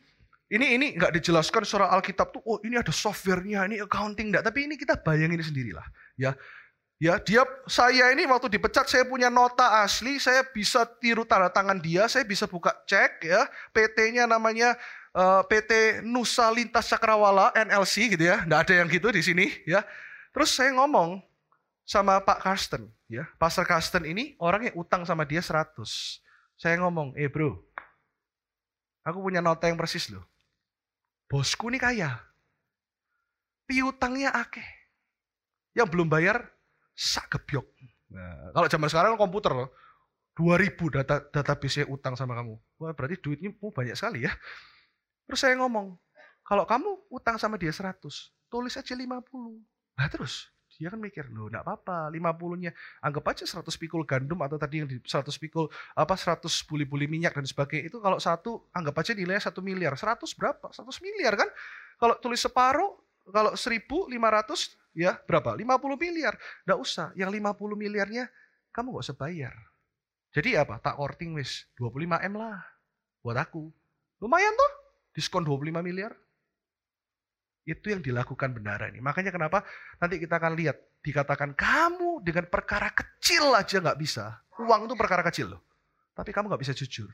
[0.52, 4.68] ini ini nggak dijelaskan secara Alkitab tuh, oh ini ada softwarenya, ini accounting enggak, tapi
[4.68, 5.84] ini kita bayangin sendirilah
[6.16, 6.32] ya.
[7.02, 11.82] Ya, dia saya ini waktu dipecat saya punya nota asli, saya bisa tiru tanda tangan
[11.82, 13.42] dia, saya bisa buka cek ya.
[13.74, 14.78] PT-nya namanya
[15.16, 18.44] eh, PT Nusa Lintas Cakrawala NLC gitu ya.
[18.44, 19.84] Nggak ada yang gitu di sini ya.
[20.32, 21.20] Terus saya ngomong
[21.84, 23.28] sama Pak Karsten ya.
[23.36, 26.20] Pastor Karsten ini orangnya utang sama dia 100.
[26.56, 27.58] Saya ngomong, "Eh, Bro.
[29.02, 30.22] Aku punya nota yang persis loh.
[31.26, 32.22] Bosku ini kaya.
[33.66, 34.68] Piutangnya akeh.
[35.74, 36.44] Yang belum bayar
[36.94, 37.66] sak gebyok.
[38.12, 39.72] Nah, kalau zaman sekarang komputer loh.
[40.32, 42.56] 2000 data database utang sama kamu.
[42.80, 44.32] Wah, berarti duitnya banyak sekali ya.
[45.26, 45.94] Terus saya ngomong,
[46.42, 47.98] kalau kamu utang sama dia 100,
[48.50, 49.22] tulis aja 50.
[49.96, 52.72] Nah terus, dia kan mikir, loh enggak apa-apa, 50-nya
[53.04, 57.36] anggap aja 100 pikul gandum atau tadi yang di 100 pikul apa 100 buli-buli minyak
[57.36, 59.92] dan sebagainya itu kalau satu anggap aja nilainya 1 miliar.
[59.94, 60.72] 100 berapa?
[60.72, 61.48] 100 miliar kan?
[62.00, 62.98] Kalau tulis separuh,
[63.30, 65.54] kalau 1500 ya berapa?
[65.54, 66.34] 50 miliar.
[66.66, 68.26] Enggak usah, yang 50 miliarnya
[68.72, 69.54] kamu gak usah bayar.
[70.32, 70.80] Jadi apa?
[70.80, 72.64] Tak korting wis 25 M lah
[73.20, 73.68] buat aku.
[74.24, 74.72] Lumayan tuh
[75.12, 76.12] diskon 25 miliar.
[77.62, 78.98] Itu yang dilakukan bendara ini.
[78.98, 79.62] Makanya kenapa
[80.02, 80.76] nanti kita akan lihat.
[81.02, 84.38] Dikatakan kamu dengan perkara kecil aja nggak bisa.
[84.62, 85.62] Uang itu perkara kecil loh.
[86.14, 87.10] Tapi kamu nggak bisa jujur.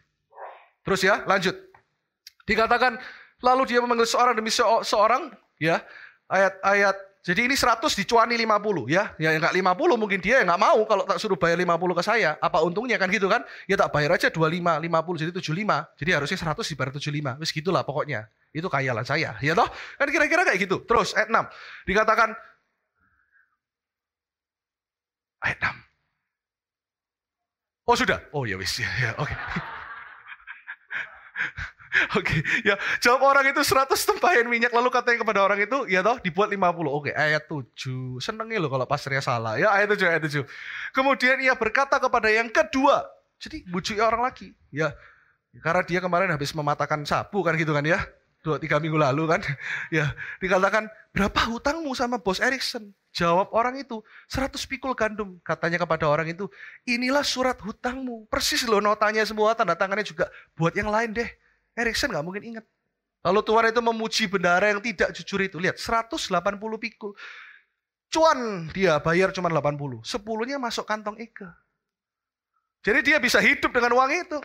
[0.85, 1.57] Terus ya lanjut.
[2.45, 3.01] Dikatakan
[3.41, 5.81] lalu dia memanggil seorang demi seorang ya
[6.29, 6.97] ayat-ayat
[7.29, 9.13] jadi ini 100 dicuani 50 ya.
[9.21, 12.41] Ya enggak 50 mungkin dia enggak mau kalau tak suruh bayar 50 ke saya.
[12.41, 13.45] Apa untungnya kan gitu kan?
[13.69, 15.93] Ya tak bayar aja 25, 50 jadi 75.
[16.01, 17.37] Jadi harusnya 100 dibayar 75.
[17.37, 18.33] Wis gitulah pokoknya.
[18.49, 19.37] Itu kayalan saya.
[19.45, 19.69] Ya toh?
[20.01, 20.81] Kan kira-kira kayak gitu.
[20.89, 21.53] Terus ayat 6
[21.85, 22.33] dikatakan
[25.45, 27.93] ayat 6.
[27.93, 28.25] Oh sudah.
[28.33, 29.29] Oh ya wis ya, ya oke.
[29.29, 29.37] Okay.
[32.19, 36.05] Oke, okay, ya jawab orang itu 100 tempayan minyak lalu katanya kepada orang itu, ya
[36.05, 36.61] toh dibuat 50.
[36.61, 38.23] Oke, okay, ayat 7.
[38.23, 39.59] Senengnya loh kalau pastornya salah.
[39.59, 40.45] Ya ayat 7, ayat 7.
[40.95, 43.07] Kemudian ia berkata kepada yang kedua.
[43.39, 44.51] Jadi bujuk orang lagi.
[44.75, 44.95] Ya,
[45.63, 48.03] karena dia kemarin habis mematahkan sapu kan gitu kan ya.
[48.39, 49.41] Dua, tiga minggu lalu kan.
[49.95, 52.95] Ya, dikatakan, berapa hutangmu sama bos Erikson?
[53.11, 55.43] Jawab orang itu, 100 pikul gandum.
[55.43, 56.47] Katanya kepada orang itu,
[56.87, 58.31] inilah surat hutangmu.
[58.31, 60.31] Persis loh notanya semua, tanda tangannya juga.
[60.55, 61.31] Buat yang lain deh
[61.79, 62.65] Erikson nggak mungkin ingat.
[63.23, 65.57] Lalu Tuhan itu memuji bendara yang tidak jujur itu.
[65.63, 66.19] Lihat, 180
[66.59, 67.15] pikul.
[68.09, 70.03] Cuan dia bayar cuma 80.
[70.03, 71.47] Sepuluhnya masuk kantong Eke.
[72.81, 74.39] Jadi dia bisa hidup dengan uang itu.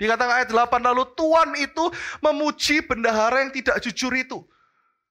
[0.00, 1.84] Dikatakan ayat 8 lalu Tuhan itu
[2.24, 4.40] memuji bendahara yang tidak jujur itu.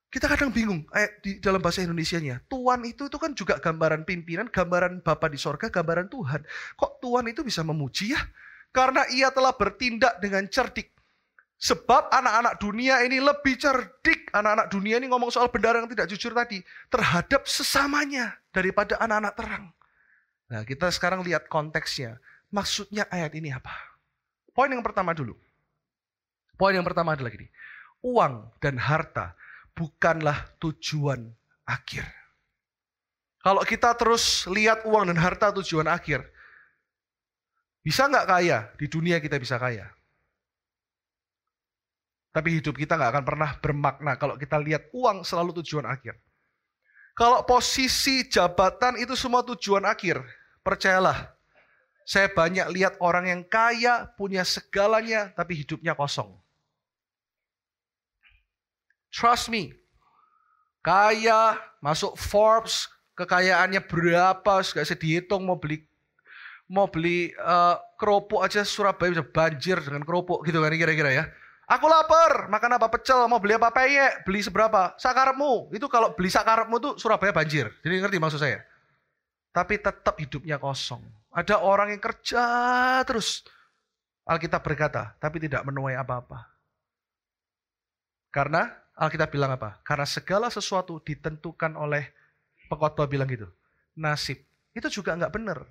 [0.09, 2.41] Kita kadang bingung ayat di dalam bahasa Indonesia-nya.
[2.49, 6.41] Tuhan itu itu kan juga gambaran pimpinan, gambaran Bapa di sorga, gambaran Tuhan.
[6.73, 8.21] Kok Tuhan itu bisa memuji ya?
[8.73, 10.89] Karena ia telah bertindak dengan cerdik.
[11.59, 14.31] Sebab anak-anak dunia ini lebih cerdik.
[14.31, 16.63] Anak-anak dunia ini ngomong soal bendara yang tidak jujur tadi.
[16.87, 19.65] Terhadap sesamanya daripada anak-anak terang.
[20.47, 22.15] Nah kita sekarang lihat konteksnya.
[22.49, 23.75] Maksudnya ayat ini apa?
[24.55, 25.35] Poin yang pertama dulu.
[26.55, 27.51] Poin yang pertama adalah gini.
[28.07, 29.35] Uang dan harta
[29.75, 31.27] bukanlah tujuan
[31.67, 32.07] akhir.
[33.43, 36.23] Kalau kita terus lihat uang dan harta tujuan akhir,
[37.83, 38.71] bisa nggak kaya?
[38.75, 39.87] Di dunia kita bisa kaya.
[42.29, 46.13] Tapi hidup kita nggak akan pernah bermakna kalau kita lihat uang selalu tujuan akhir.
[47.17, 50.23] Kalau posisi jabatan itu semua tujuan akhir,
[50.63, 51.35] percayalah,
[52.07, 56.31] saya banyak lihat orang yang kaya, punya segalanya, tapi hidupnya kosong.
[59.11, 59.75] Trust me.
[60.79, 62.87] Kaya, masuk Forbes,
[63.19, 65.83] kekayaannya berapa, gak bisa dihitung mau beli
[66.69, 71.25] mau beli uh, keropok aja Surabaya bisa banjir dengan keropok gitu kan kira-kira ya.
[71.69, 75.69] Aku lapar, makan apa pecel, mau beli apa peyek, beli seberapa, sakarepmu.
[75.69, 77.69] Itu kalau beli sakarepmu tuh Surabaya banjir.
[77.85, 78.65] Jadi ngerti maksud saya?
[79.53, 81.05] Tapi tetap hidupnya kosong.
[81.29, 82.41] Ada orang yang kerja
[83.05, 83.45] terus.
[84.25, 86.49] Alkitab berkata, tapi tidak menuai apa-apa.
[88.33, 88.65] Karena
[88.97, 89.77] Alkitab bilang apa?
[89.85, 92.09] Karena segala sesuatu ditentukan oleh
[92.65, 93.45] pekotbah bilang gitu.
[93.93, 94.41] Nasib.
[94.73, 95.69] Itu juga nggak benar.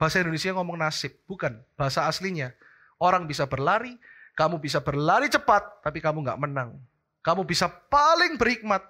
[0.00, 2.52] Bahasa Indonesia ngomong nasib, bukan bahasa aslinya.
[2.96, 3.96] Orang bisa berlari,
[4.36, 6.76] kamu bisa berlari cepat, tapi kamu nggak menang.
[7.24, 8.84] Kamu bisa paling berhikmat,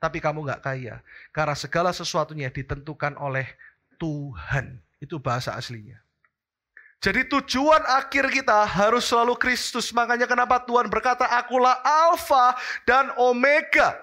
[0.00, 1.04] tapi kamu nggak kaya.
[1.30, 3.44] Karena segala sesuatunya ditentukan oleh
[4.00, 4.80] Tuhan.
[4.96, 6.00] Itu bahasa aslinya.
[6.96, 9.92] Jadi tujuan akhir kita harus selalu Kristus.
[9.92, 12.56] Makanya kenapa Tuhan berkata, akulah Alfa
[12.88, 14.00] dan Omega.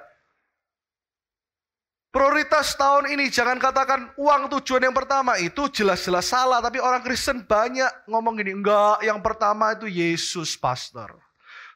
[2.13, 6.61] Prioritas tahun ini jangan katakan uang tujuan yang pertama itu jelas-jelas salah.
[6.61, 11.17] Tapi orang Kristen banyak ngomong gini, enggak yang pertama itu Yesus pastor.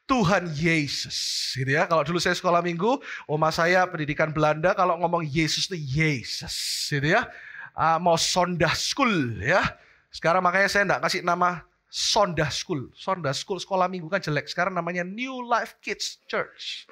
[0.06, 1.18] Tuhan Yesus.
[1.58, 1.90] Gitu ya.
[1.90, 6.54] Kalau dulu saya sekolah minggu, oma saya pendidikan Belanda kalau ngomong Yesus itu Yesus.
[6.86, 7.26] Gitu ya.
[7.74, 9.66] Uh, mau Sondah School ya.
[10.14, 12.94] Sekarang makanya saya enggak kasih nama Sondah School.
[12.94, 14.46] Sondah School sekolah minggu kan jelek.
[14.46, 16.86] Sekarang namanya New Life Kids Church.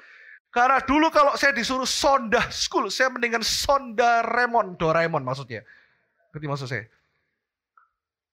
[0.57, 5.61] Karena dulu kalau saya disuruh sonda school, saya mendingan sonda Remon, Doraemon maksudnya.
[6.33, 6.89] Ngerti maksud saya?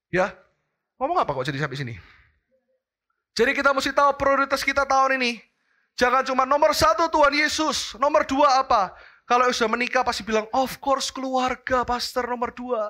[0.08, 0.32] Ya,
[0.96, 1.94] ngomong apa kok jadi sampai sini?
[3.36, 5.36] Jadi kita mesti tahu prioritas kita tahun ini.
[6.00, 8.96] Jangan cuma nomor satu Tuhan Yesus, nomor dua apa?
[9.28, 12.88] Kalau sudah menikah pasti bilang, of course keluarga, pastor nomor dua.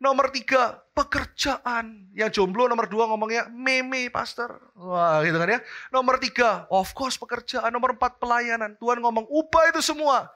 [0.00, 2.08] Nomor tiga, pekerjaan.
[2.16, 4.72] Yang jomblo nomor dua ngomongnya meme pastor.
[4.72, 5.60] Wah gitu kan ya.
[5.92, 7.68] Nomor tiga, of course pekerjaan.
[7.68, 8.80] Nomor empat, pelayanan.
[8.80, 10.32] Tuhan ngomong ubah itu semua.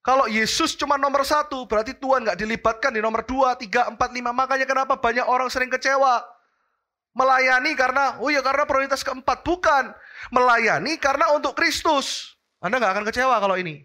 [0.00, 4.32] Kalau Yesus cuma nomor satu, berarti Tuhan nggak dilibatkan di nomor dua, tiga, empat, lima.
[4.32, 6.24] Makanya kenapa banyak orang sering kecewa.
[7.12, 9.44] Melayani karena, oh ya karena prioritas keempat.
[9.44, 9.92] Bukan.
[10.32, 12.40] Melayani karena untuk Kristus.
[12.64, 13.84] Anda nggak akan kecewa kalau ini.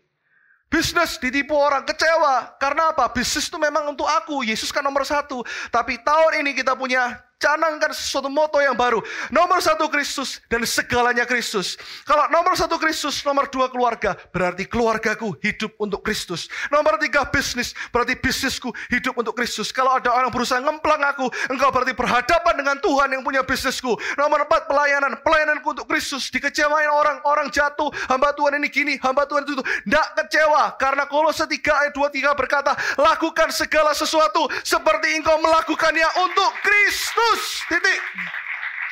[0.73, 2.57] Bisnis ditipu orang kecewa.
[2.57, 3.05] Karena apa?
[3.13, 4.41] Bisnis itu memang untuk aku.
[4.41, 5.45] Yesus kan nomor satu.
[5.69, 9.03] Tapi tahun ini kita punya canangkan sesuatu moto yang baru.
[9.35, 11.75] Nomor satu Kristus dan segalanya Kristus.
[12.07, 16.47] Kalau nomor satu Kristus, nomor dua keluarga, berarti keluargaku hidup untuk Kristus.
[16.71, 19.75] Nomor tiga bisnis, berarti bisnisku hidup untuk Kristus.
[19.75, 23.99] Kalau ada orang berusaha ngemplang aku, engkau berarti berhadapan dengan Tuhan yang punya bisnisku.
[24.15, 26.31] Nomor empat pelayanan, pelayananku untuk Kristus.
[26.31, 29.59] Dikecewain orang, orang jatuh, hamba Tuhan ini gini, hamba Tuhan itu.
[29.59, 36.51] Tidak kecewa, karena Kolose 3 ayat 23 berkata, lakukan segala sesuatu seperti engkau melakukannya untuk
[36.61, 37.32] Kristus.
[37.33, 37.65] Kristus.
[37.65, 38.01] Titik.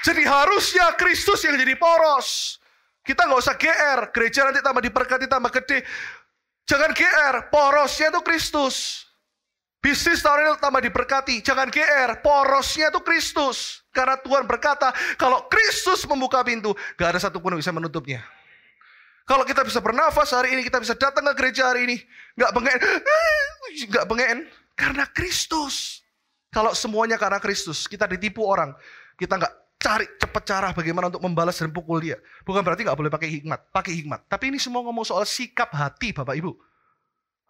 [0.02, 2.58] Jadi harusnya Kristus yang jadi poros.
[3.06, 4.00] Kita nggak usah GR.
[4.10, 5.86] Gereja nanti tambah diberkati, tambah gede.
[6.66, 7.36] Jangan GR.
[7.54, 9.06] Porosnya itu Kristus.
[9.82, 11.46] Bisnis tahun ini tambah diberkati.
[11.46, 12.12] Jangan GR.
[12.26, 13.86] Porosnya itu Kristus.
[13.94, 18.26] Karena Tuhan berkata, kalau Kristus membuka pintu, gak ada satupun yang bisa menutupnya.
[19.30, 21.98] Kalau kita bisa bernafas hari ini, kita bisa datang ke gereja hari ini,
[22.36, 22.78] nggak bengek,
[23.94, 26.01] nggak bengek, karena Kristus.
[26.52, 28.76] Kalau semuanya karena Kristus, kita ditipu orang,
[29.16, 32.20] kita nggak cari cepat cara bagaimana untuk membalas dan pukul dia.
[32.44, 34.28] Bukan berarti nggak boleh pakai hikmat, pakai hikmat.
[34.28, 36.52] Tapi ini semua ngomong soal sikap hati Bapak Ibu.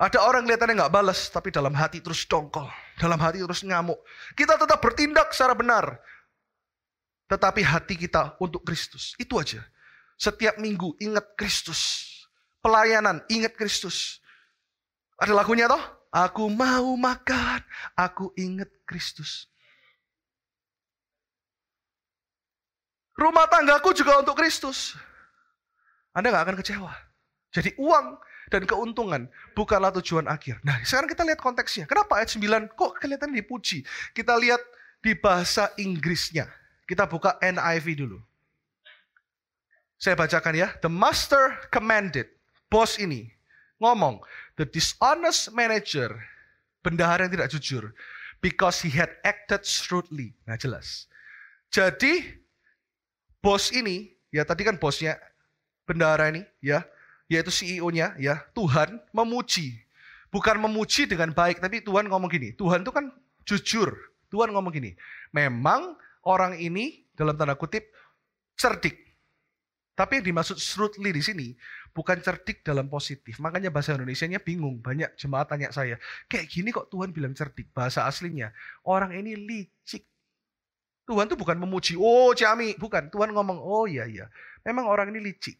[0.02, 2.66] Ada orang kelihatannya nggak balas, tapi dalam hati terus dongkol,
[2.98, 4.02] dalam hati terus ngamuk.
[4.34, 5.98] Kita tetap bertindak secara benar,
[7.30, 9.14] tetapi hati kita untuk Kristus.
[9.22, 9.62] Itu aja.
[10.18, 12.10] Setiap minggu ingat Kristus.
[12.62, 14.22] Pelayanan ingat Kristus.
[15.22, 16.01] Ada lagunya toh?
[16.12, 17.64] Aku mau makan,
[17.96, 19.48] aku ingat Kristus.
[23.16, 25.00] Rumah tanggaku juga untuk Kristus.
[26.12, 26.92] Anda nggak akan kecewa.
[27.56, 28.20] Jadi uang
[28.52, 30.60] dan keuntungan bukanlah tujuan akhir.
[30.68, 31.88] Nah sekarang kita lihat konteksnya.
[31.88, 33.88] Kenapa ayat 9 kok kelihatan dipuji?
[34.12, 34.60] Kita lihat
[35.00, 36.52] di bahasa Inggrisnya.
[36.84, 38.20] Kita buka NIV dulu.
[39.96, 40.68] Saya bacakan ya.
[40.84, 42.28] The master commanded.
[42.68, 43.32] Bos ini
[43.80, 44.20] ngomong.
[44.62, 46.14] The dishonest manager,
[46.86, 47.98] bendahara yang tidak jujur,
[48.46, 50.38] because he had acted shrewdly.
[50.46, 51.10] Nah jelas.
[51.74, 52.38] Jadi
[53.42, 55.18] bos ini, ya tadi kan bosnya
[55.90, 56.86] bendahara ini, ya,
[57.26, 59.82] yaitu CEO-nya, ya Tuhan memuji,
[60.30, 63.10] bukan memuji dengan baik, tapi Tuhan ngomong gini, Tuhan itu kan
[63.50, 63.90] jujur.
[64.30, 64.94] Tuhan ngomong gini,
[65.34, 67.90] memang orang ini dalam tanda kutip
[68.62, 69.10] cerdik.
[69.98, 71.48] Tapi yang dimaksud shrewdly di sini
[71.92, 73.38] bukan cerdik dalam positif.
[73.40, 74.80] Makanya bahasa Indonesia-nya bingung.
[74.80, 77.72] Banyak jemaat tanya saya, kayak gini kok Tuhan bilang cerdik?
[77.72, 78.52] Bahasa aslinya,
[78.88, 80.08] orang ini licik.
[81.06, 82.80] Tuhan tuh bukan memuji, oh Ciami.
[82.80, 84.26] Bukan, Tuhan ngomong, oh iya iya.
[84.64, 85.60] Memang orang ini licik.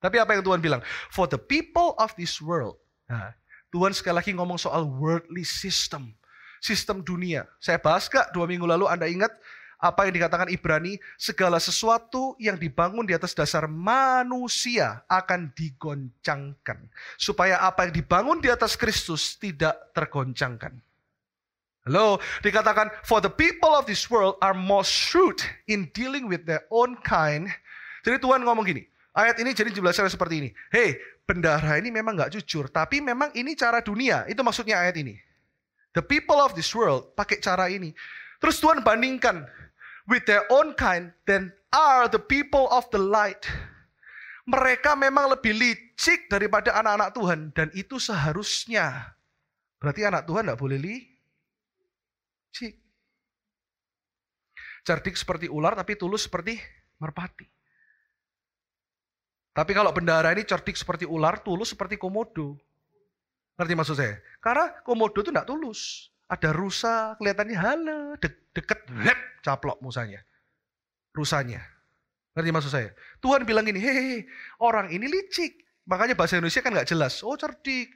[0.00, 0.80] Tapi apa yang Tuhan bilang?
[1.12, 2.80] For the people of this world.
[3.10, 3.34] Nah,
[3.74, 6.14] Tuhan sekali lagi ngomong soal worldly system.
[6.60, 7.48] Sistem dunia.
[7.58, 9.32] Saya bahas gak dua minggu lalu Anda ingat
[9.80, 11.00] apa yang dikatakan Ibrani?
[11.16, 16.86] Segala sesuatu yang dibangun di atas dasar manusia akan digoncangkan.
[17.16, 20.76] Supaya apa yang dibangun di atas Kristus tidak tergoncangkan.
[21.88, 26.60] Halo, dikatakan for the people of this world are more shrewd in dealing with their
[26.68, 27.48] own kind.
[28.04, 28.84] Jadi Tuhan ngomong gini,
[29.16, 30.48] ayat ini jadi jelasnya seperti ini.
[30.68, 34.28] Hei, bendara ini memang nggak jujur, tapi memang ini cara dunia.
[34.28, 35.16] Itu maksudnya ayat ini.
[35.96, 37.96] The people of this world pakai cara ini.
[38.40, 39.48] Terus Tuhan bandingkan
[40.08, 43.44] with their own kind, then are the people of the light.
[44.48, 49.14] Mereka memang lebih licik daripada anak-anak Tuhan dan itu seharusnya.
[49.80, 51.10] Berarti anak Tuhan nggak boleh licik
[52.50, 52.74] Cik.
[54.82, 56.58] Cerdik seperti ular tapi tulus seperti
[56.98, 57.46] merpati.
[59.50, 62.54] Tapi kalau bendara ini cerdik seperti ular, tulus seperti komodo.
[63.58, 64.16] Ngerti maksud saya?
[64.38, 66.09] Karena komodo itu tidak tulus.
[66.30, 70.22] Ada rusa, kelihatannya halo, de deket, lep, caplok musanya.
[71.10, 71.58] Rusanya.
[72.38, 72.94] Ngerti maksud saya?
[73.18, 74.30] Tuhan bilang gini, hehehe,
[74.62, 75.58] orang ini licik.
[75.90, 77.18] Makanya bahasa Indonesia kan nggak jelas.
[77.26, 77.90] Oh cerdik.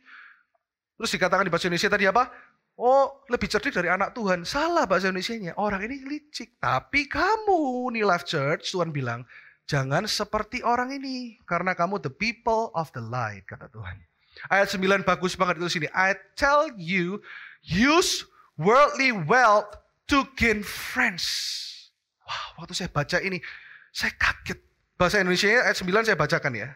[0.98, 2.26] Terus dikatakan di bahasa Indonesia tadi apa?
[2.74, 4.42] Oh, lebih cerdik dari anak Tuhan.
[4.42, 5.54] Salah bahasa Indonesia-nya.
[5.54, 6.58] Orang ini licik.
[6.58, 9.22] Tapi kamu, nih Life Church, Tuhan bilang,
[9.70, 11.38] jangan seperti orang ini.
[11.46, 13.94] Karena kamu the people of the light, kata Tuhan.
[14.50, 15.88] Ayat 9 bagus banget itu sini.
[15.94, 17.22] I tell you,
[17.64, 18.28] use
[18.60, 19.72] worldly wealth
[20.08, 21.24] to gain friends.
[22.24, 23.40] Wah, waktu saya baca ini,
[23.90, 24.60] saya kaget.
[24.94, 26.68] Bahasa Indonesia ayat 9 saya bacakan ya.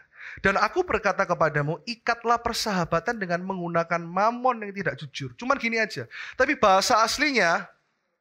[0.44, 5.30] Dan aku berkata kepadamu, ikatlah persahabatan dengan menggunakan mamon yang tidak jujur.
[5.34, 6.06] Cuman gini aja.
[6.36, 7.66] Tapi bahasa aslinya,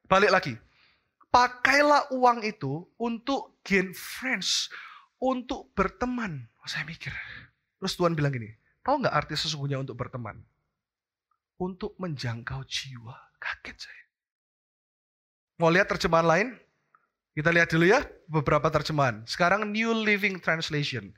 [0.06, 0.54] balik lagi.
[1.28, 4.72] Pakailah uang itu untuk gain friends.
[5.18, 6.46] Untuk berteman.
[6.62, 7.10] Oh, saya mikir.
[7.82, 8.54] Terus Tuhan bilang gini,
[8.86, 10.38] tahu nggak arti sesungguhnya untuk berteman?
[11.58, 13.18] Untuk menjangkau jiwa.
[13.38, 14.04] Kaget saya.
[15.58, 16.48] Mau lihat terjemahan lain?
[17.34, 19.22] Kita lihat dulu ya beberapa terjemahan.
[19.26, 21.14] Sekarang New Living Translation.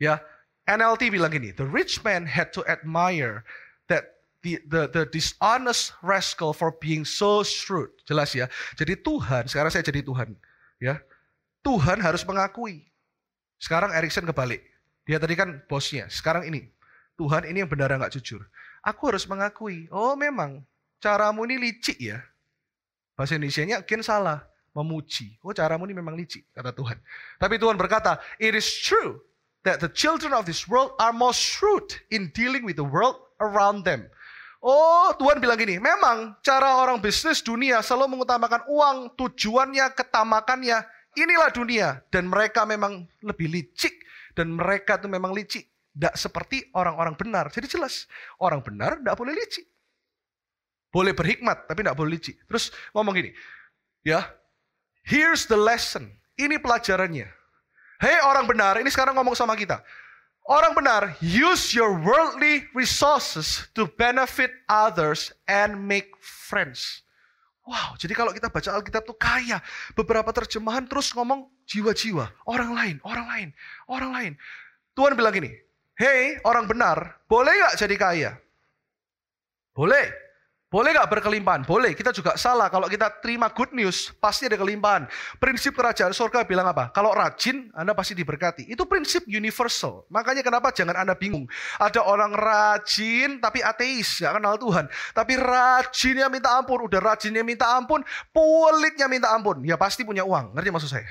[0.00, 0.20] Ya,
[0.68, 3.44] NLT bilang gini, the rich man had to admire
[3.88, 7.88] that the, the, the dishonest rascal for being so shrewd.
[8.04, 8.48] Jelas ya.
[8.76, 10.36] Jadi Tuhan, sekarang saya jadi Tuhan.
[10.80, 11.00] Ya,
[11.64, 12.88] Tuhan harus mengakui.
[13.58, 14.62] Sekarang Erikson kebalik.
[15.08, 16.06] Dia tadi kan bosnya.
[16.12, 16.68] Sekarang ini.
[17.18, 18.44] Tuhan ini yang benar nggak jujur.
[18.88, 19.84] Aku harus mengakui.
[19.92, 20.64] Oh memang
[20.96, 22.24] caramu ini licik ya.
[23.12, 24.48] Bahasa Indonesia-nya mungkin salah.
[24.72, 25.36] Memuji.
[25.44, 26.48] Oh caramu ini memang licik.
[26.56, 26.96] Kata Tuhan.
[27.36, 29.20] Tapi Tuhan berkata, it is true
[29.68, 33.84] that the children of this world are more shrewd in dealing with the world around
[33.84, 34.08] them.
[34.58, 40.82] Oh, Tuhan bilang gini, memang cara orang bisnis dunia selalu mengutamakan uang, tujuannya, ketamakannya,
[41.14, 42.02] inilah dunia.
[42.10, 43.94] Dan mereka memang lebih licik,
[44.34, 45.70] dan mereka itu memang licik.
[45.98, 47.50] Tidak seperti orang-orang benar.
[47.50, 48.06] Jadi jelas,
[48.38, 49.66] orang benar tidak boleh licik.
[50.94, 52.38] Boleh berhikmat, tapi tidak boleh licik.
[52.46, 53.34] Terus ngomong gini,
[54.06, 54.22] ya,
[55.02, 56.06] here's the lesson.
[56.38, 57.26] Ini pelajarannya.
[57.98, 59.82] Hei orang benar, ini sekarang ngomong sama kita.
[60.46, 67.02] Orang benar, use your worldly resources to benefit others and make friends.
[67.68, 69.60] Wow, jadi kalau kita baca Alkitab tuh kaya.
[69.92, 72.32] Beberapa terjemahan terus ngomong jiwa-jiwa.
[72.48, 73.48] Orang lain, orang lain,
[73.92, 74.32] orang lain.
[74.96, 75.52] Tuhan bilang gini,
[75.98, 78.30] hei orang benar, boleh gak jadi kaya?
[79.74, 80.30] Boleh.
[80.68, 81.64] Boleh gak berkelimpahan?
[81.64, 81.96] Boleh.
[81.96, 82.68] Kita juga salah.
[82.68, 85.08] Kalau kita terima good news, pasti ada kelimpahan.
[85.40, 86.92] Prinsip kerajaan surga bilang apa?
[86.92, 88.68] Kalau rajin, Anda pasti diberkati.
[88.68, 90.04] Itu prinsip universal.
[90.12, 91.48] Makanya kenapa jangan Anda bingung.
[91.80, 94.92] Ada orang rajin tapi ateis, gak kenal Tuhan.
[95.16, 96.84] Tapi rajinnya minta ampun.
[96.84, 99.64] Udah rajinnya minta ampun, pulitnya minta ampun.
[99.64, 100.52] Ya pasti punya uang.
[100.52, 101.08] Ngerti maksud saya?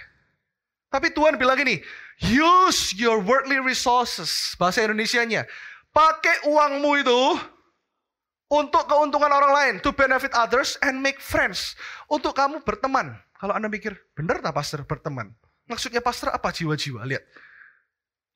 [0.88, 1.84] Tapi Tuhan bilang gini,
[2.24, 4.56] use your worldly resources.
[4.56, 5.44] Bahasa Indonesianya.
[5.92, 7.22] Pakai uangmu itu
[8.48, 11.76] untuk keuntungan orang lain, to benefit others and make friends.
[12.08, 13.20] Untuk kamu berteman.
[13.38, 15.36] Kalau Anda mikir, benar tak pastor berteman?
[15.68, 17.04] Maksudnya pastor apa jiwa-jiwa?
[17.04, 17.24] Lihat.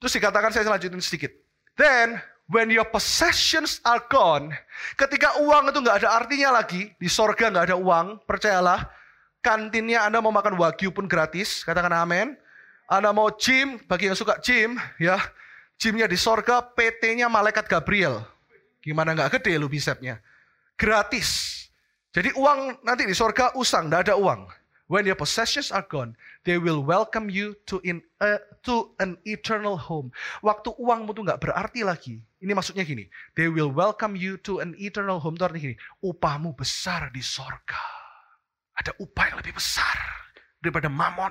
[0.03, 1.31] Terus dikatakan saya lanjutin sedikit.
[1.79, 2.19] Then,
[2.51, 4.51] when your possessions are gone,
[4.99, 8.83] ketika uang itu nggak ada artinya lagi, di sorga nggak ada uang, percayalah,
[9.41, 12.37] kantinnya Anda mau makan wagyu pun gratis, katakan amin.
[12.85, 15.17] Anda mau gym, bagi yang suka gym, ya,
[15.81, 18.21] gymnya di sorga, PT-nya malaikat Gabriel.
[18.81, 20.21] Gimana nggak gede lu bisepnya?
[20.77, 21.61] Gratis.
[22.11, 24.49] Jadi uang nanti di sorga usang, nggak ada uang.
[24.91, 29.79] When your possessions are gone, they will welcome you to in uh, to an eternal
[29.79, 30.11] home.
[30.43, 32.19] Waktu uangmu tuh nggak berarti lagi.
[32.43, 33.07] Ini maksudnya gini,
[33.39, 35.39] they will welcome you to an eternal home.
[35.39, 38.00] Itu artinya gini, upahmu besar di sorga.
[38.81, 39.93] Ada upah yang lebih besar
[40.57, 41.29] daripada mamon.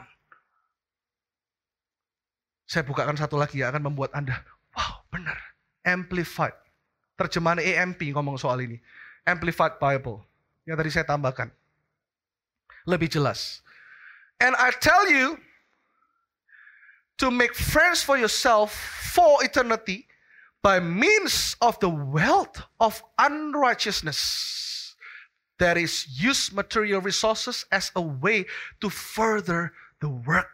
[2.71, 4.39] Saya bukakan satu lagi yang akan membuat Anda,
[5.11, 5.35] Benar.
[5.83, 6.55] Amplified.
[7.19, 8.79] Terjemahan EMP ngomong soal ini.
[9.27, 10.23] Amplified Bible.
[10.65, 11.51] Yang tadi saya tambahkan.
[12.87, 13.67] Lebih jelas.
[14.39, 15.37] And I tell you,
[17.21, 18.73] to make friends for yourself
[19.13, 20.09] for eternity
[20.65, 24.17] by means of the wealth of unrighteousness
[25.61, 28.49] that is use material resources as a way
[28.81, 30.49] to further the work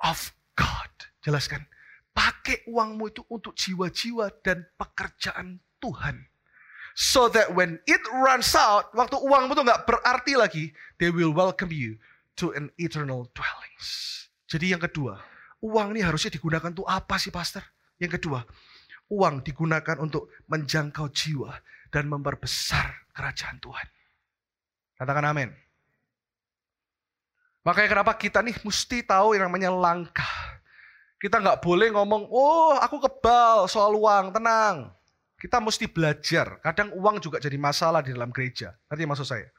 [0.00, 0.88] of God.
[1.26, 1.66] Jelaskan.
[2.14, 6.30] Pakai uangmu itu untuk jiwa-jiwa dan pekerjaan Tuhan.
[6.92, 10.64] So that when it runs out, waktu uangmu itu nggak berarti lagi,
[11.00, 11.98] they will welcome you
[12.36, 13.88] to an eternal dwellings.
[14.44, 15.16] Jadi yang kedua,
[15.64, 17.64] uang ini harusnya digunakan untuk apa sih pastor?
[17.96, 18.44] Yang kedua,
[19.08, 21.56] uang digunakan untuk menjangkau jiwa
[21.88, 24.01] dan memperbesar kerajaan Tuhan.
[25.02, 25.50] Katakan amin.
[27.66, 30.30] Makanya kenapa kita nih mesti tahu yang namanya langkah.
[31.18, 34.94] Kita nggak boleh ngomong, oh aku kebal soal uang, tenang.
[35.34, 36.62] Kita mesti belajar.
[36.62, 38.78] Kadang uang juga jadi masalah di dalam gereja.
[38.86, 39.50] Nanti maksud saya.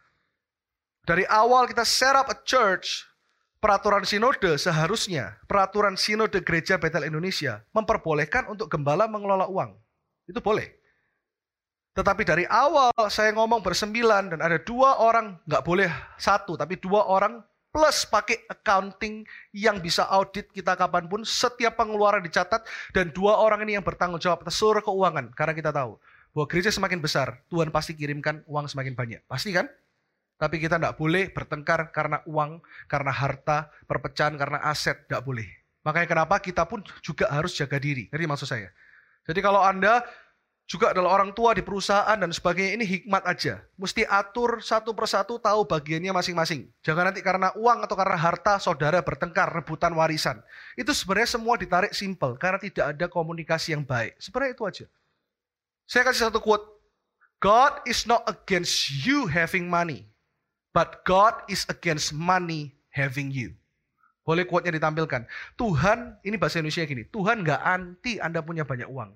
[1.03, 3.03] Dari awal kita set up a church,
[3.59, 9.75] peraturan sinode seharusnya, peraturan sinode gereja Betel Indonesia, memperbolehkan untuk gembala mengelola uang.
[10.23, 10.82] Itu boleh.
[11.93, 17.05] Tetapi dari awal saya ngomong bersembilan dan ada dua orang, nggak boleh satu, tapi dua
[17.05, 17.37] orang
[17.73, 23.65] plus pakai accounting yang bisa audit kita kapan pun, setiap pengeluaran dicatat, dan dua orang
[23.65, 25.33] ini yang bertanggung jawab atas seluruh keuangan.
[25.33, 25.97] Karena kita tahu
[26.33, 29.21] bahwa gereja semakin besar, Tuhan pasti kirimkan uang semakin banyak.
[29.29, 29.69] Pasti kan?
[30.37, 35.45] Tapi kita nggak boleh bertengkar karena uang, karena harta, perpecahan, karena aset, nggak boleh.
[35.85, 38.09] Makanya kenapa kita pun juga harus jaga diri.
[38.09, 38.69] Jadi maksud saya.
[39.23, 40.03] Jadi kalau Anda
[40.64, 43.59] juga adalah orang tua di perusahaan dan sebagainya ini hikmat aja.
[43.76, 46.72] Mesti atur satu persatu tahu bagiannya masing-masing.
[46.80, 50.39] Jangan nanti karena uang atau karena harta saudara bertengkar rebutan warisan.
[50.80, 54.16] Itu sebenarnya semua ditarik simple karena tidak ada komunikasi yang baik.
[54.24, 54.86] Sebenarnya itu aja.
[55.84, 56.64] Saya kasih satu quote.
[57.43, 60.07] God is not against you having money,
[60.72, 63.51] but God is against money having you.
[64.24, 65.28] Boleh quote-nya ditampilkan.
[65.59, 69.11] Tuhan, ini bahasa Indonesia gini, Tuhan nggak anti Anda punya banyak uang.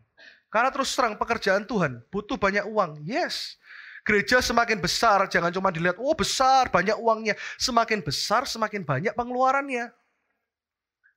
[0.48, 3.04] Karena terus terang pekerjaan Tuhan butuh banyak uang.
[3.04, 3.60] Yes.
[4.08, 7.36] Gereja semakin besar, jangan cuma dilihat, oh besar, banyak uangnya.
[7.60, 9.92] Semakin besar, semakin banyak pengeluarannya.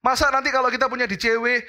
[0.03, 1.62] Masa nanti kalau kita punya di DCW,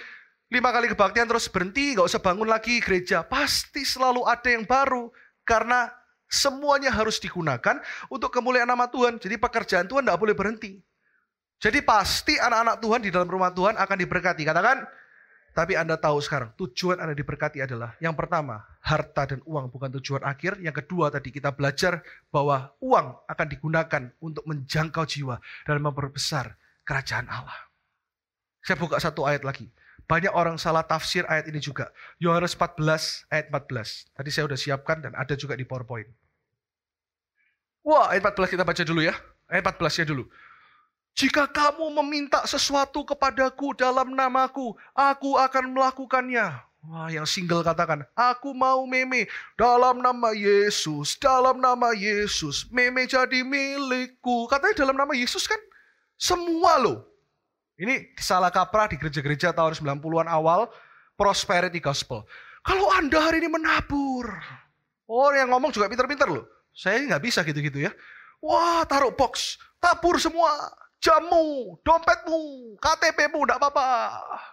[0.49, 3.21] lima kali kebaktian terus berhenti, nggak usah bangun lagi gereja.
[3.21, 5.13] Pasti selalu ada yang baru.
[5.45, 5.93] Karena
[6.25, 7.77] semuanya harus digunakan
[8.09, 9.21] untuk kemuliaan nama Tuhan.
[9.21, 10.81] Jadi pekerjaan Tuhan tidak boleh berhenti.
[11.61, 14.41] Jadi pasti anak-anak Tuhan di dalam rumah Tuhan akan diberkati.
[14.41, 14.81] Katakan,
[15.51, 20.23] tapi Anda tahu sekarang, tujuan Anda diberkati adalah yang pertama, harta dan uang bukan tujuan
[20.23, 20.63] akhir.
[20.63, 21.99] Yang kedua tadi kita belajar
[22.31, 26.55] bahwa uang akan digunakan untuk menjangkau jiwa dan memperbesar
[26.87, 27.67] kerajaan Allah.
[28.63, 29.67] Saya buka satu ayat lagi.
[30.07, 31.91] Banyak orang salah tafsir ayat ini juga.
[32.19, 34.11] Yohanes 14 ayat 14.
[34.15, 36.07] Tadi saya sudah siapkan dan ada juga di PowerPoint.
[37.83, 39.15] Wah, ayat 14 kita baca dulu ya.
[39.51, 40.27] Ayat 14 ya dulu.
[41.11, 46.47] Jika kamu meminta sesuatu kepadaku dalam namaku, aku akan melakukannya.
[46.81, 53.45] Wah, yang single katakan, aku mau meme dalam nama Yesus, dalam nama Yesus, meme jadi
[53.45, 54.49] milikku.
[54.49, 55.61] Katanya dalam nama Yesus kan
[56.17, 57.05] semua loh.
[57.77, 60.73] Ini salah kaprah di gereja-gereja tahun 90-an awal,
[61.13, 62.25] prosperity gospel.
[62.65, 64.41] Kalau Anda hari ini menabur,
[65.05, 66.49] oh yang ngomong juga pinter-pinter loh.
[66.73, 67.93] Saya nggak bisa gitu-gitu ya.
[68.41, 70.49] Wah, taruh box, tabur semua
[71.01, 73.87] jammu, dompetmu, KTPmu, enggak apa-apa.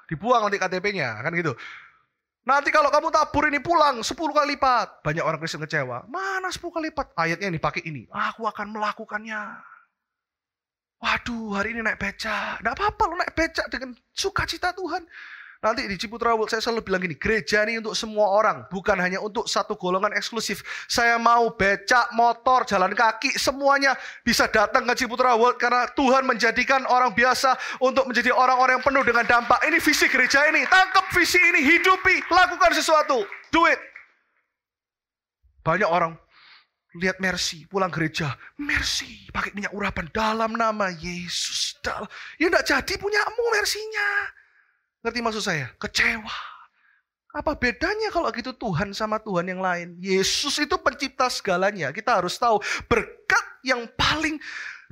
[0.08, 1.52] Dibuang nanti KTP-nya, kan gitu.
[2.48, 5.04] Nanti kalau kamu tabur ini pulang 10 kali lipat.
[5.04, 6.08] Banyak orang Kristen kecewa.
[6.08, 7.12] Mana 10 kali lipat?
[7.12, 8.08] Ayatnya yang dipakai ini.
[8.08, 9.60] Aku akan melakukannya.
[10.98, 12.64] Waduh, hari ini naik becak.
[12.64, 15.04] Enggak apa-apa lo naik becak dengan sukacita Tuhan.
[15.58, 19.18] Nanti di Ciputra World saya selalu bilang gini, gereja ini untuk semua orang, bukan hanya
[19.18, 20.62] untuk satu golongan eksklusif.
[20.86, 26.86] Saya mau becak, motor, jalan kaki, semuanya bisa datang ke Ciputra World karena Tuhan menjadikan
[26.86, 29.58] orang biasa untuk menjadi orang-orang yang penuh dengan dampak.
[29.66, 33.82] Ini visi gereja ini, tangkap visi ini, hidupi, lakukan sesuatu, do it.
[35.66, 36.14] Banyak orang
[37.02, 38.30] lihat Mercy pulang gereja,
[38.62, 41.82] Mercy pakai minyak urapan dalam nama Yesus.
[42.38, 44.38] Ya enggak jadi punyamu Mercy-nya.
[45.02, 45.70] Ngerti maksud saya?
[45.78, 46.58] Kecewa.
[47.28, 49.94] Apa bedanya kalau gitu Tuhan sama Tuhan yang lain?
[50.00, 51.92] Yesus itu pencipta segalanya.
[51.94, 54.40] Kita harus tahu berkat yang paling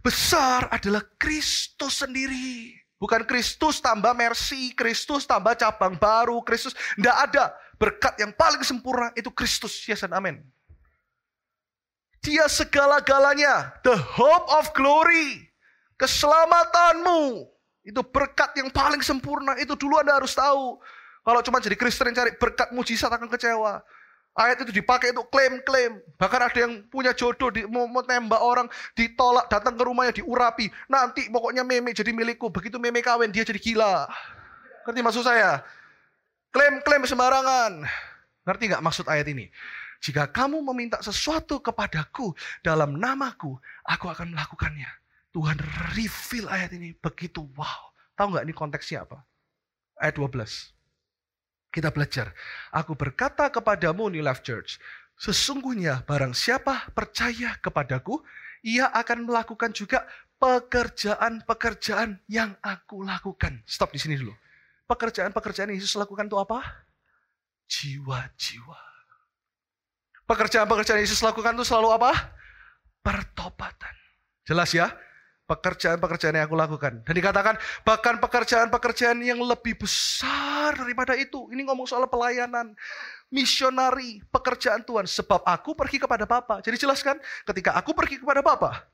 [0.04, 2.76] besar adalah Kristus sendiri.
[2.96, 6.76] Bukan Kristus tambah mercy, Kristus tambah cabang baru, Kristus.
[6.96, 7.52] Tidak ada.
[7.76, 9.84] Berkat yang paling sempurna itu Kristus.
[9.84, 10.40] Yes and amin.
[12.24, 13.80] Dia segala-galanya.
[13.82, 15.50] The hope of glory.
[15.96, 17.55] Keselamatanmu
[17.86, 19.54] itu berkat yang paling sempurna.
[19.62, 20.82] Itu dulu Anda harus tahu.
[21.22, 23.82] Kalau cuma jadi Kristen yang cari berkat mujizat akan kecewa.
[24.36, 25.96] Ayat itu dipakai untuk klaim-klaim.
[26.20, 30.68] Bahkan ada yang punya jodoh, di, mau, mau tembak orang, ditolak, datang ke rumahnya, diurapi.
[30.92, 32.52] Nanti pokoknya meme jadi milikku.
[32.52, 34.04] Begitu meme kawin, dia jadi gila.
[34.84, 35.64] Ngerti maksud saya?
[36.52, 37.88] Klaim-klaim sembarangan.
[38.44, 39.48] Ngerti nggak maksud ayat ini?
[40.04, 43.56] Jika kamu meminta sesuatu kepadaku dalam namaku,
[43.88, 45.05] aku akan melakukannya.
[45.36, 45.60] Tuhan
[45.92, 47.92] reveal ayat ini begitu wow.
[48.16, 49.20] Tahu nggak ini konteksnya apa?
[50.00, 50.32] Ayat 12.
[51.68, 52.32] Kita belajar.
[52.72, 54.80] Aku berkata kepadamu New Life Church,
[55.20, 58.24] sesungguhnya barang siapa percaya kepadaku,
[58.64, 60.08] ia akan melakukan juga
[60.40, 63.60] pekerjaan-pekerjaan yang aku lakukan.
[63.68, 64.32] Stop di sini dulu.
[64.88, 66.64] Pekerjaan-pekerjaan Yesus lakukan itu apa?
[67.68, 68.80] Jiwa-jiwa.
[70.24, 72.32] Pekerjaan-pekerjaan Yesus lakukan itu selalu apa?
[73.04, 73.92] Pertobatan.
[74.48, 74.96] Jelas ya?
[75.46, 77.00] Pekerjaan-pekerjaan yang aku lakukan.
[77.06, 77.54] Dan dikatakan
[77.86, 81.46] bahkan pekerjaan-pekerjaan yang lebih besar daripada itu.
[81.54, 82.74] Ini ngomong soal pelayanan,
[83.30, 85.06] misionari, pekerjaan Tuhan.
[85.06, 86.58] Sebab aku pergi kepada Bapa.
[86.60, 87.16] Jadi jelaskan,
[87.46, 88.84] ketika aku pergi kepada Bapa,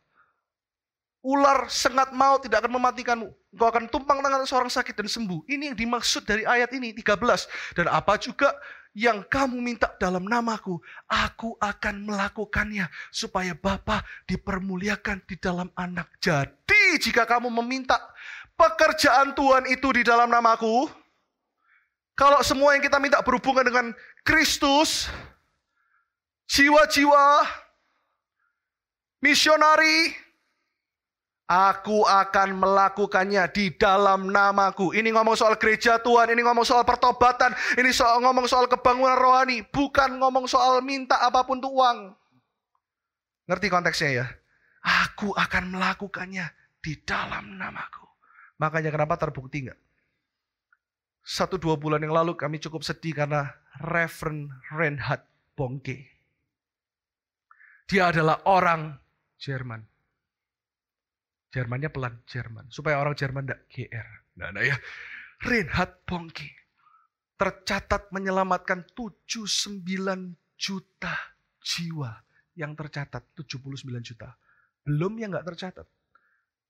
[1.25, 3.29] ular sengat mau tidak akan mematikanmu.
[3.57, 5.49] Engkau akan tumpang tangan seorang sakit dan sembuh.
[5.49, 7.81] Ini yang dimaksud dari ayat ini 13.
[7.81, 8.53] Dan apa juga
[8.93, 10.77] yang kamu minta dalam namaku,
[11.09, 16.13] aku akan melakukannya supaya Bapa dipermuliakan di dalam anak.
[16.21, 17.97] Jadi jika kamu meminta
[18.53, 20.89] pekerjaan Tuhan itu di dalam namaku,
[22.13, 23.87] kalau semua yang kita minta berhubungan dengan
[24.21, 25.09] Kristus,
[26.53, 27.49] jiwa-jiwa,
[29.25, 30.13] misionari,
[31.53, 34.97] Aku akan melakukannya di dalam namaku.
[34.97, 39.61] Ini ngomong soal gereja Tuhan, ini ngomong soal pertobatan, ini soal ngomong soal kebangunan rohani,
[39.69, 42.17] bukan ngomong soal minta apa pun tuh uang.
[43.53, 44.27] Ngerti konteksnya ya?
[45.05, 46.49] Aku akan melakukannya
[46.81, 48.09] di dalam namaku.
[48.57, 49.81] Makanya kenapa terbukti nggak?
[51.21, 56.17] Satu dua bulan yang lalu kami cukup sedih karena Reverend Reinhard Bongke.
[57.93, 58.97] Dia adalah orang
[59.37, 59.92] Jerman.
[61.53, 62.73] Jermannya pelan, Jerman.
[62.73, 64.09] Supaya orang Jerman tidak GR.
[64.41, 64.77] Nah, nah ya.
[65.45, 66.49] Reinhard Bongke
[67.37, 69.83] tercatat menyelamatkan 79
[70.55, 71.15] juta
[71.59, 72.23] jiwa
[72.55, 74.31] yang tercatat 79 juta.
[74.87, 75.87] Belum yang nggak tercatat.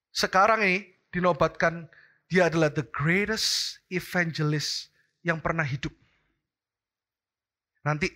[0.09, 1.89] Sekarang ini dinobatkan
[2.24, 4.89] dia adalah the greatest evangelist
[5.20, 5.93] yang pernah hidup.
[7.85, 8.09] Nanti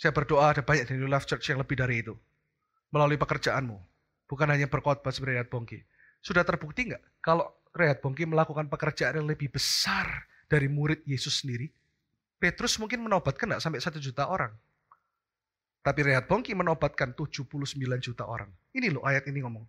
[0.00, 2.16] saya berdoa ada banyak di New Life Church yang lebih dari itu.
[2.88, 3.76] Melalui pekerjaanmu,
[4.30, 5.82] Bukan hanya berkhotbah seperti Rehat Bongki.
[6.22, 10.06] Sudah terbukti nggak kalau Rehat Bongki melakukan pekerjaan yang lebih besar
[10.46, 11.66] dari murid Yesus sendiri?
[12.38, 14.54] Petrus mungkin menobatkan nggak sampai satu juta orang.
[15.82, 17.50] Tapi Rehat Bongki menobatkan 79
[17.98, 18.54] juta orang.
[18.70, 19.66] Ini loh ayat ini ngomong.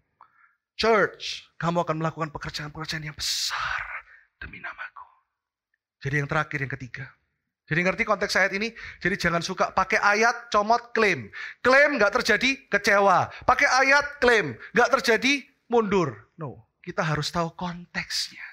[0.78, 3.82] Church, kamu akan melakukan pekerjaan-pekerjaan yang besar
[4.38, 5.08] demi namaku.
[6.02, 7.06] Jadi yang terakhir, yang ketiga.
[7.72, 8.76] Jadi ngerti konteks ayat ini?
[9.00, 11.32] Jadi jangan suka pakai ayat comot klaim.
[11.64, 13.32] Klaim nggak terjadi kecewa.
[13.48, 16.28] Pakai ayat klaim nggak terjadi mundur.
[16.36, 18.44] No, kita harus tahu konteksnya.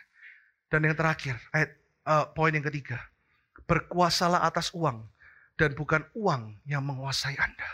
[0.71, 1.75] Dan yang terakhir, ayat
[2.07, 3.03] uh, poin yang ketiga,
[3.67, 5.03] berkuasalah atas uang
[5.59, 7.71] dan bukan uang yang menguasai Anda.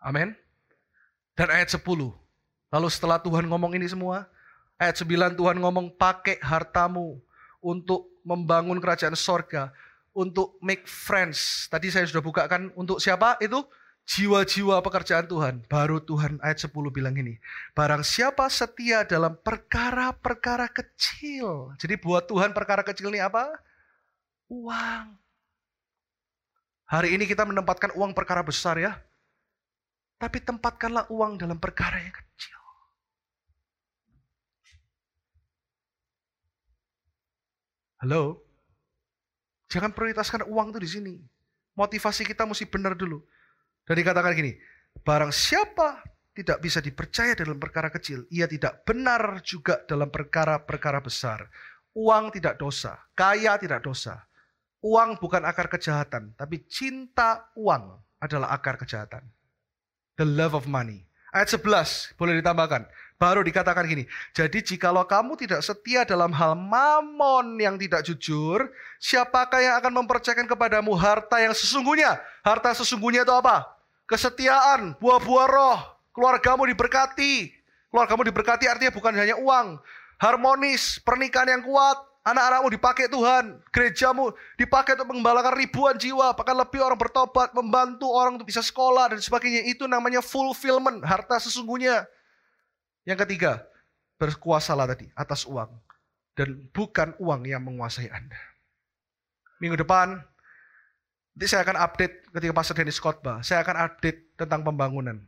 [0.00, 0.32] Amin.
[1.36, 1.84] Dan ayat 10.
[2.72, 4.24] Lalu setelah Tuhan ngomong ini semua,
[4.80, 7.20] ayat 9 Tuhan ngomong pakai hartamu
[7.64, 9.72] untuk membangun kerajaan sorga,
[10.12, 11.64] untuk make friends.
[11.72, 13.64] Tadi saya sudah bukakan untuk siapa itu?
[14.04, 15.64] Jiwa-jiwa pekerjaan Tuhan.
[15.64, 17.40] Baru Tuhan ayat 10 bilang ini.
[17.72, 21.72] Barang siapa setia dalam perkara-perkara kecil.
[21.80, 23.48] Jadi buat Tuhan perkara kecil ini apa?
[24.52, 25.16] Uang.
[26.84, 28.92] Hari ini kita menempatkan uang perkara besar ya.
[30.20, 32.60] Tapi tempatkanlah uang dalam perkara yang kecil.
[38.04, 38.36] Halo?
[39.72, 41.14] Jangan prioritaskan uang itu di sini.
[41.72, 43.16] Motivasi kita mesti benar dulu.
[43.88, 44.52] Dan dikatakan gini,
[45.00, 46.04] barang siapa
[46.36, 51.48] tidak bisa dipercaya dalam perkara kecil, ia tidak benar juga dalam perkara-perkara besar.
[51.96, 54.20] Uang tidak dosa, kaya tidak dosa.
[54.84, 59.24] Uang bukan akar kejahatan, tapi cinta uang adalah akar kejahatan.
[60.20, 61.08] The love of money.
[61.32, 62.84] Ayat 11 boleh ditambahkan.
[63.14, 68.66] Baru dikatakan gini, jadi jikalau kamu tidak setia dalam hal mamon yang tidak jujur,
[68.98, 72.18] siapakah yang akan mempercayakan kepadamu harta yang sesungguhnya?
[72.42, 73.70] Harta sesungguhnya itu apa?
[74.10, 75.78] Kesetiaan, buah-buah roh,
[76.10, 77.54] keluargamu diberkati.
[77.94, 79.78] Keluargamu diberkati artinya bukan hanya uang,
[80.18, 81.94] harmonis, pernikahan yang kuat,
[82.26, 88.40] anak-anakmu dipakai Tuhan, gerejamu dipakai untuk mengembalakan ribuan jiwa, bahkan lebih orang bertobat, membantu orang
[88.40, 89.70] untuk bisa sekolah dan sebagainya.
[89.70, 92.10] Itu namanya fulfillment, harta sesungguhnya.
[93.04, 93.64] Yang ketiga,
[94.16, 95.70] berkuasalah tadi atas uang.
[96.34, 98.34] dan bukan uang yang menguasai Anda.
[99.62, 100.18] Minggu depan,
[101.30, 105.22] nanti saya akan update ketika Pastor Dennis khotbah, saya akan update tentang pembangunan.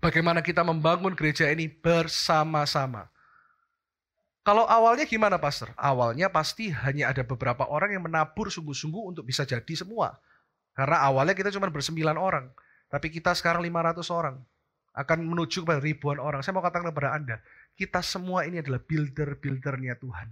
[0.00, 3.12] Bagaimana kita membangun gereja ini bersama-sama.
[4.48, 5.76] Kalau awalnya gimana Pastor?
[5.76, 10.16] Awalnya pasti hanya ada beberapa orang yang menabur sungguh-sungguh untuk bisa jadi semua.
[10.72, 12.48] Karena awalnya kita cuma bersembilan orang.
[12.88, 14.40] Tapi kita sekarang 500 orang.
[14.96, 16.40] Akan menuju kepada ribuan orang.
[16.40, 17.36] Saya mau katakan kepada Anda,
[17.76, 20.28] kita semua ini adalah builder-buildernya Tuhan.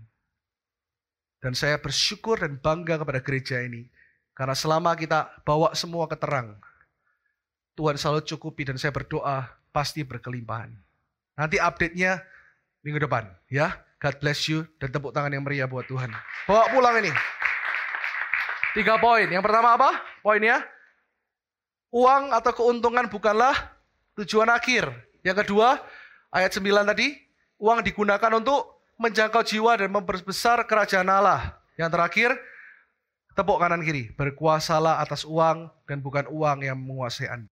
[1.45, 3.85] Dan saya bersyukur dan bangga kepada gereja ini.
[4.33, 6.57] Karena selama kita bawa semua ke terang,
[7.77, 10.73] Tuhan selalu cukupi dan saya berdoa pasti berkelimpahan.
[11.37, 12.25] Nanti update-nya
[12.81, 13.77] minggu depan ya.
[14.01, 16.13] God bless you dan tepuk tangan yang meriah buat Tuhan.
[16.45, 17.13] Bawa pulang ini.
[18.77, 19.29] Tiga poin.
[19.29, 19.91] Yang pertama apa?
[20.21, 20.61] Poinnya?
[21.95, 23.74] Uang atau keuntungan bukanlah
[24.19, 24.91] tujuan akhir.
[25.27, 25.81] Yang kedua,
[26.31, 27.15] ayat 9 tadi,
[27.59, 31.59] uang digunakan untuk menjangkau jiwa dan memperbesar kerajaan Allah.
[31.75, 32.31] Yang terakhir,
[33.35, 37.51] tepuk kanan kiri, berkuasalah atas uang dan bukan uang yang menguasai Anda.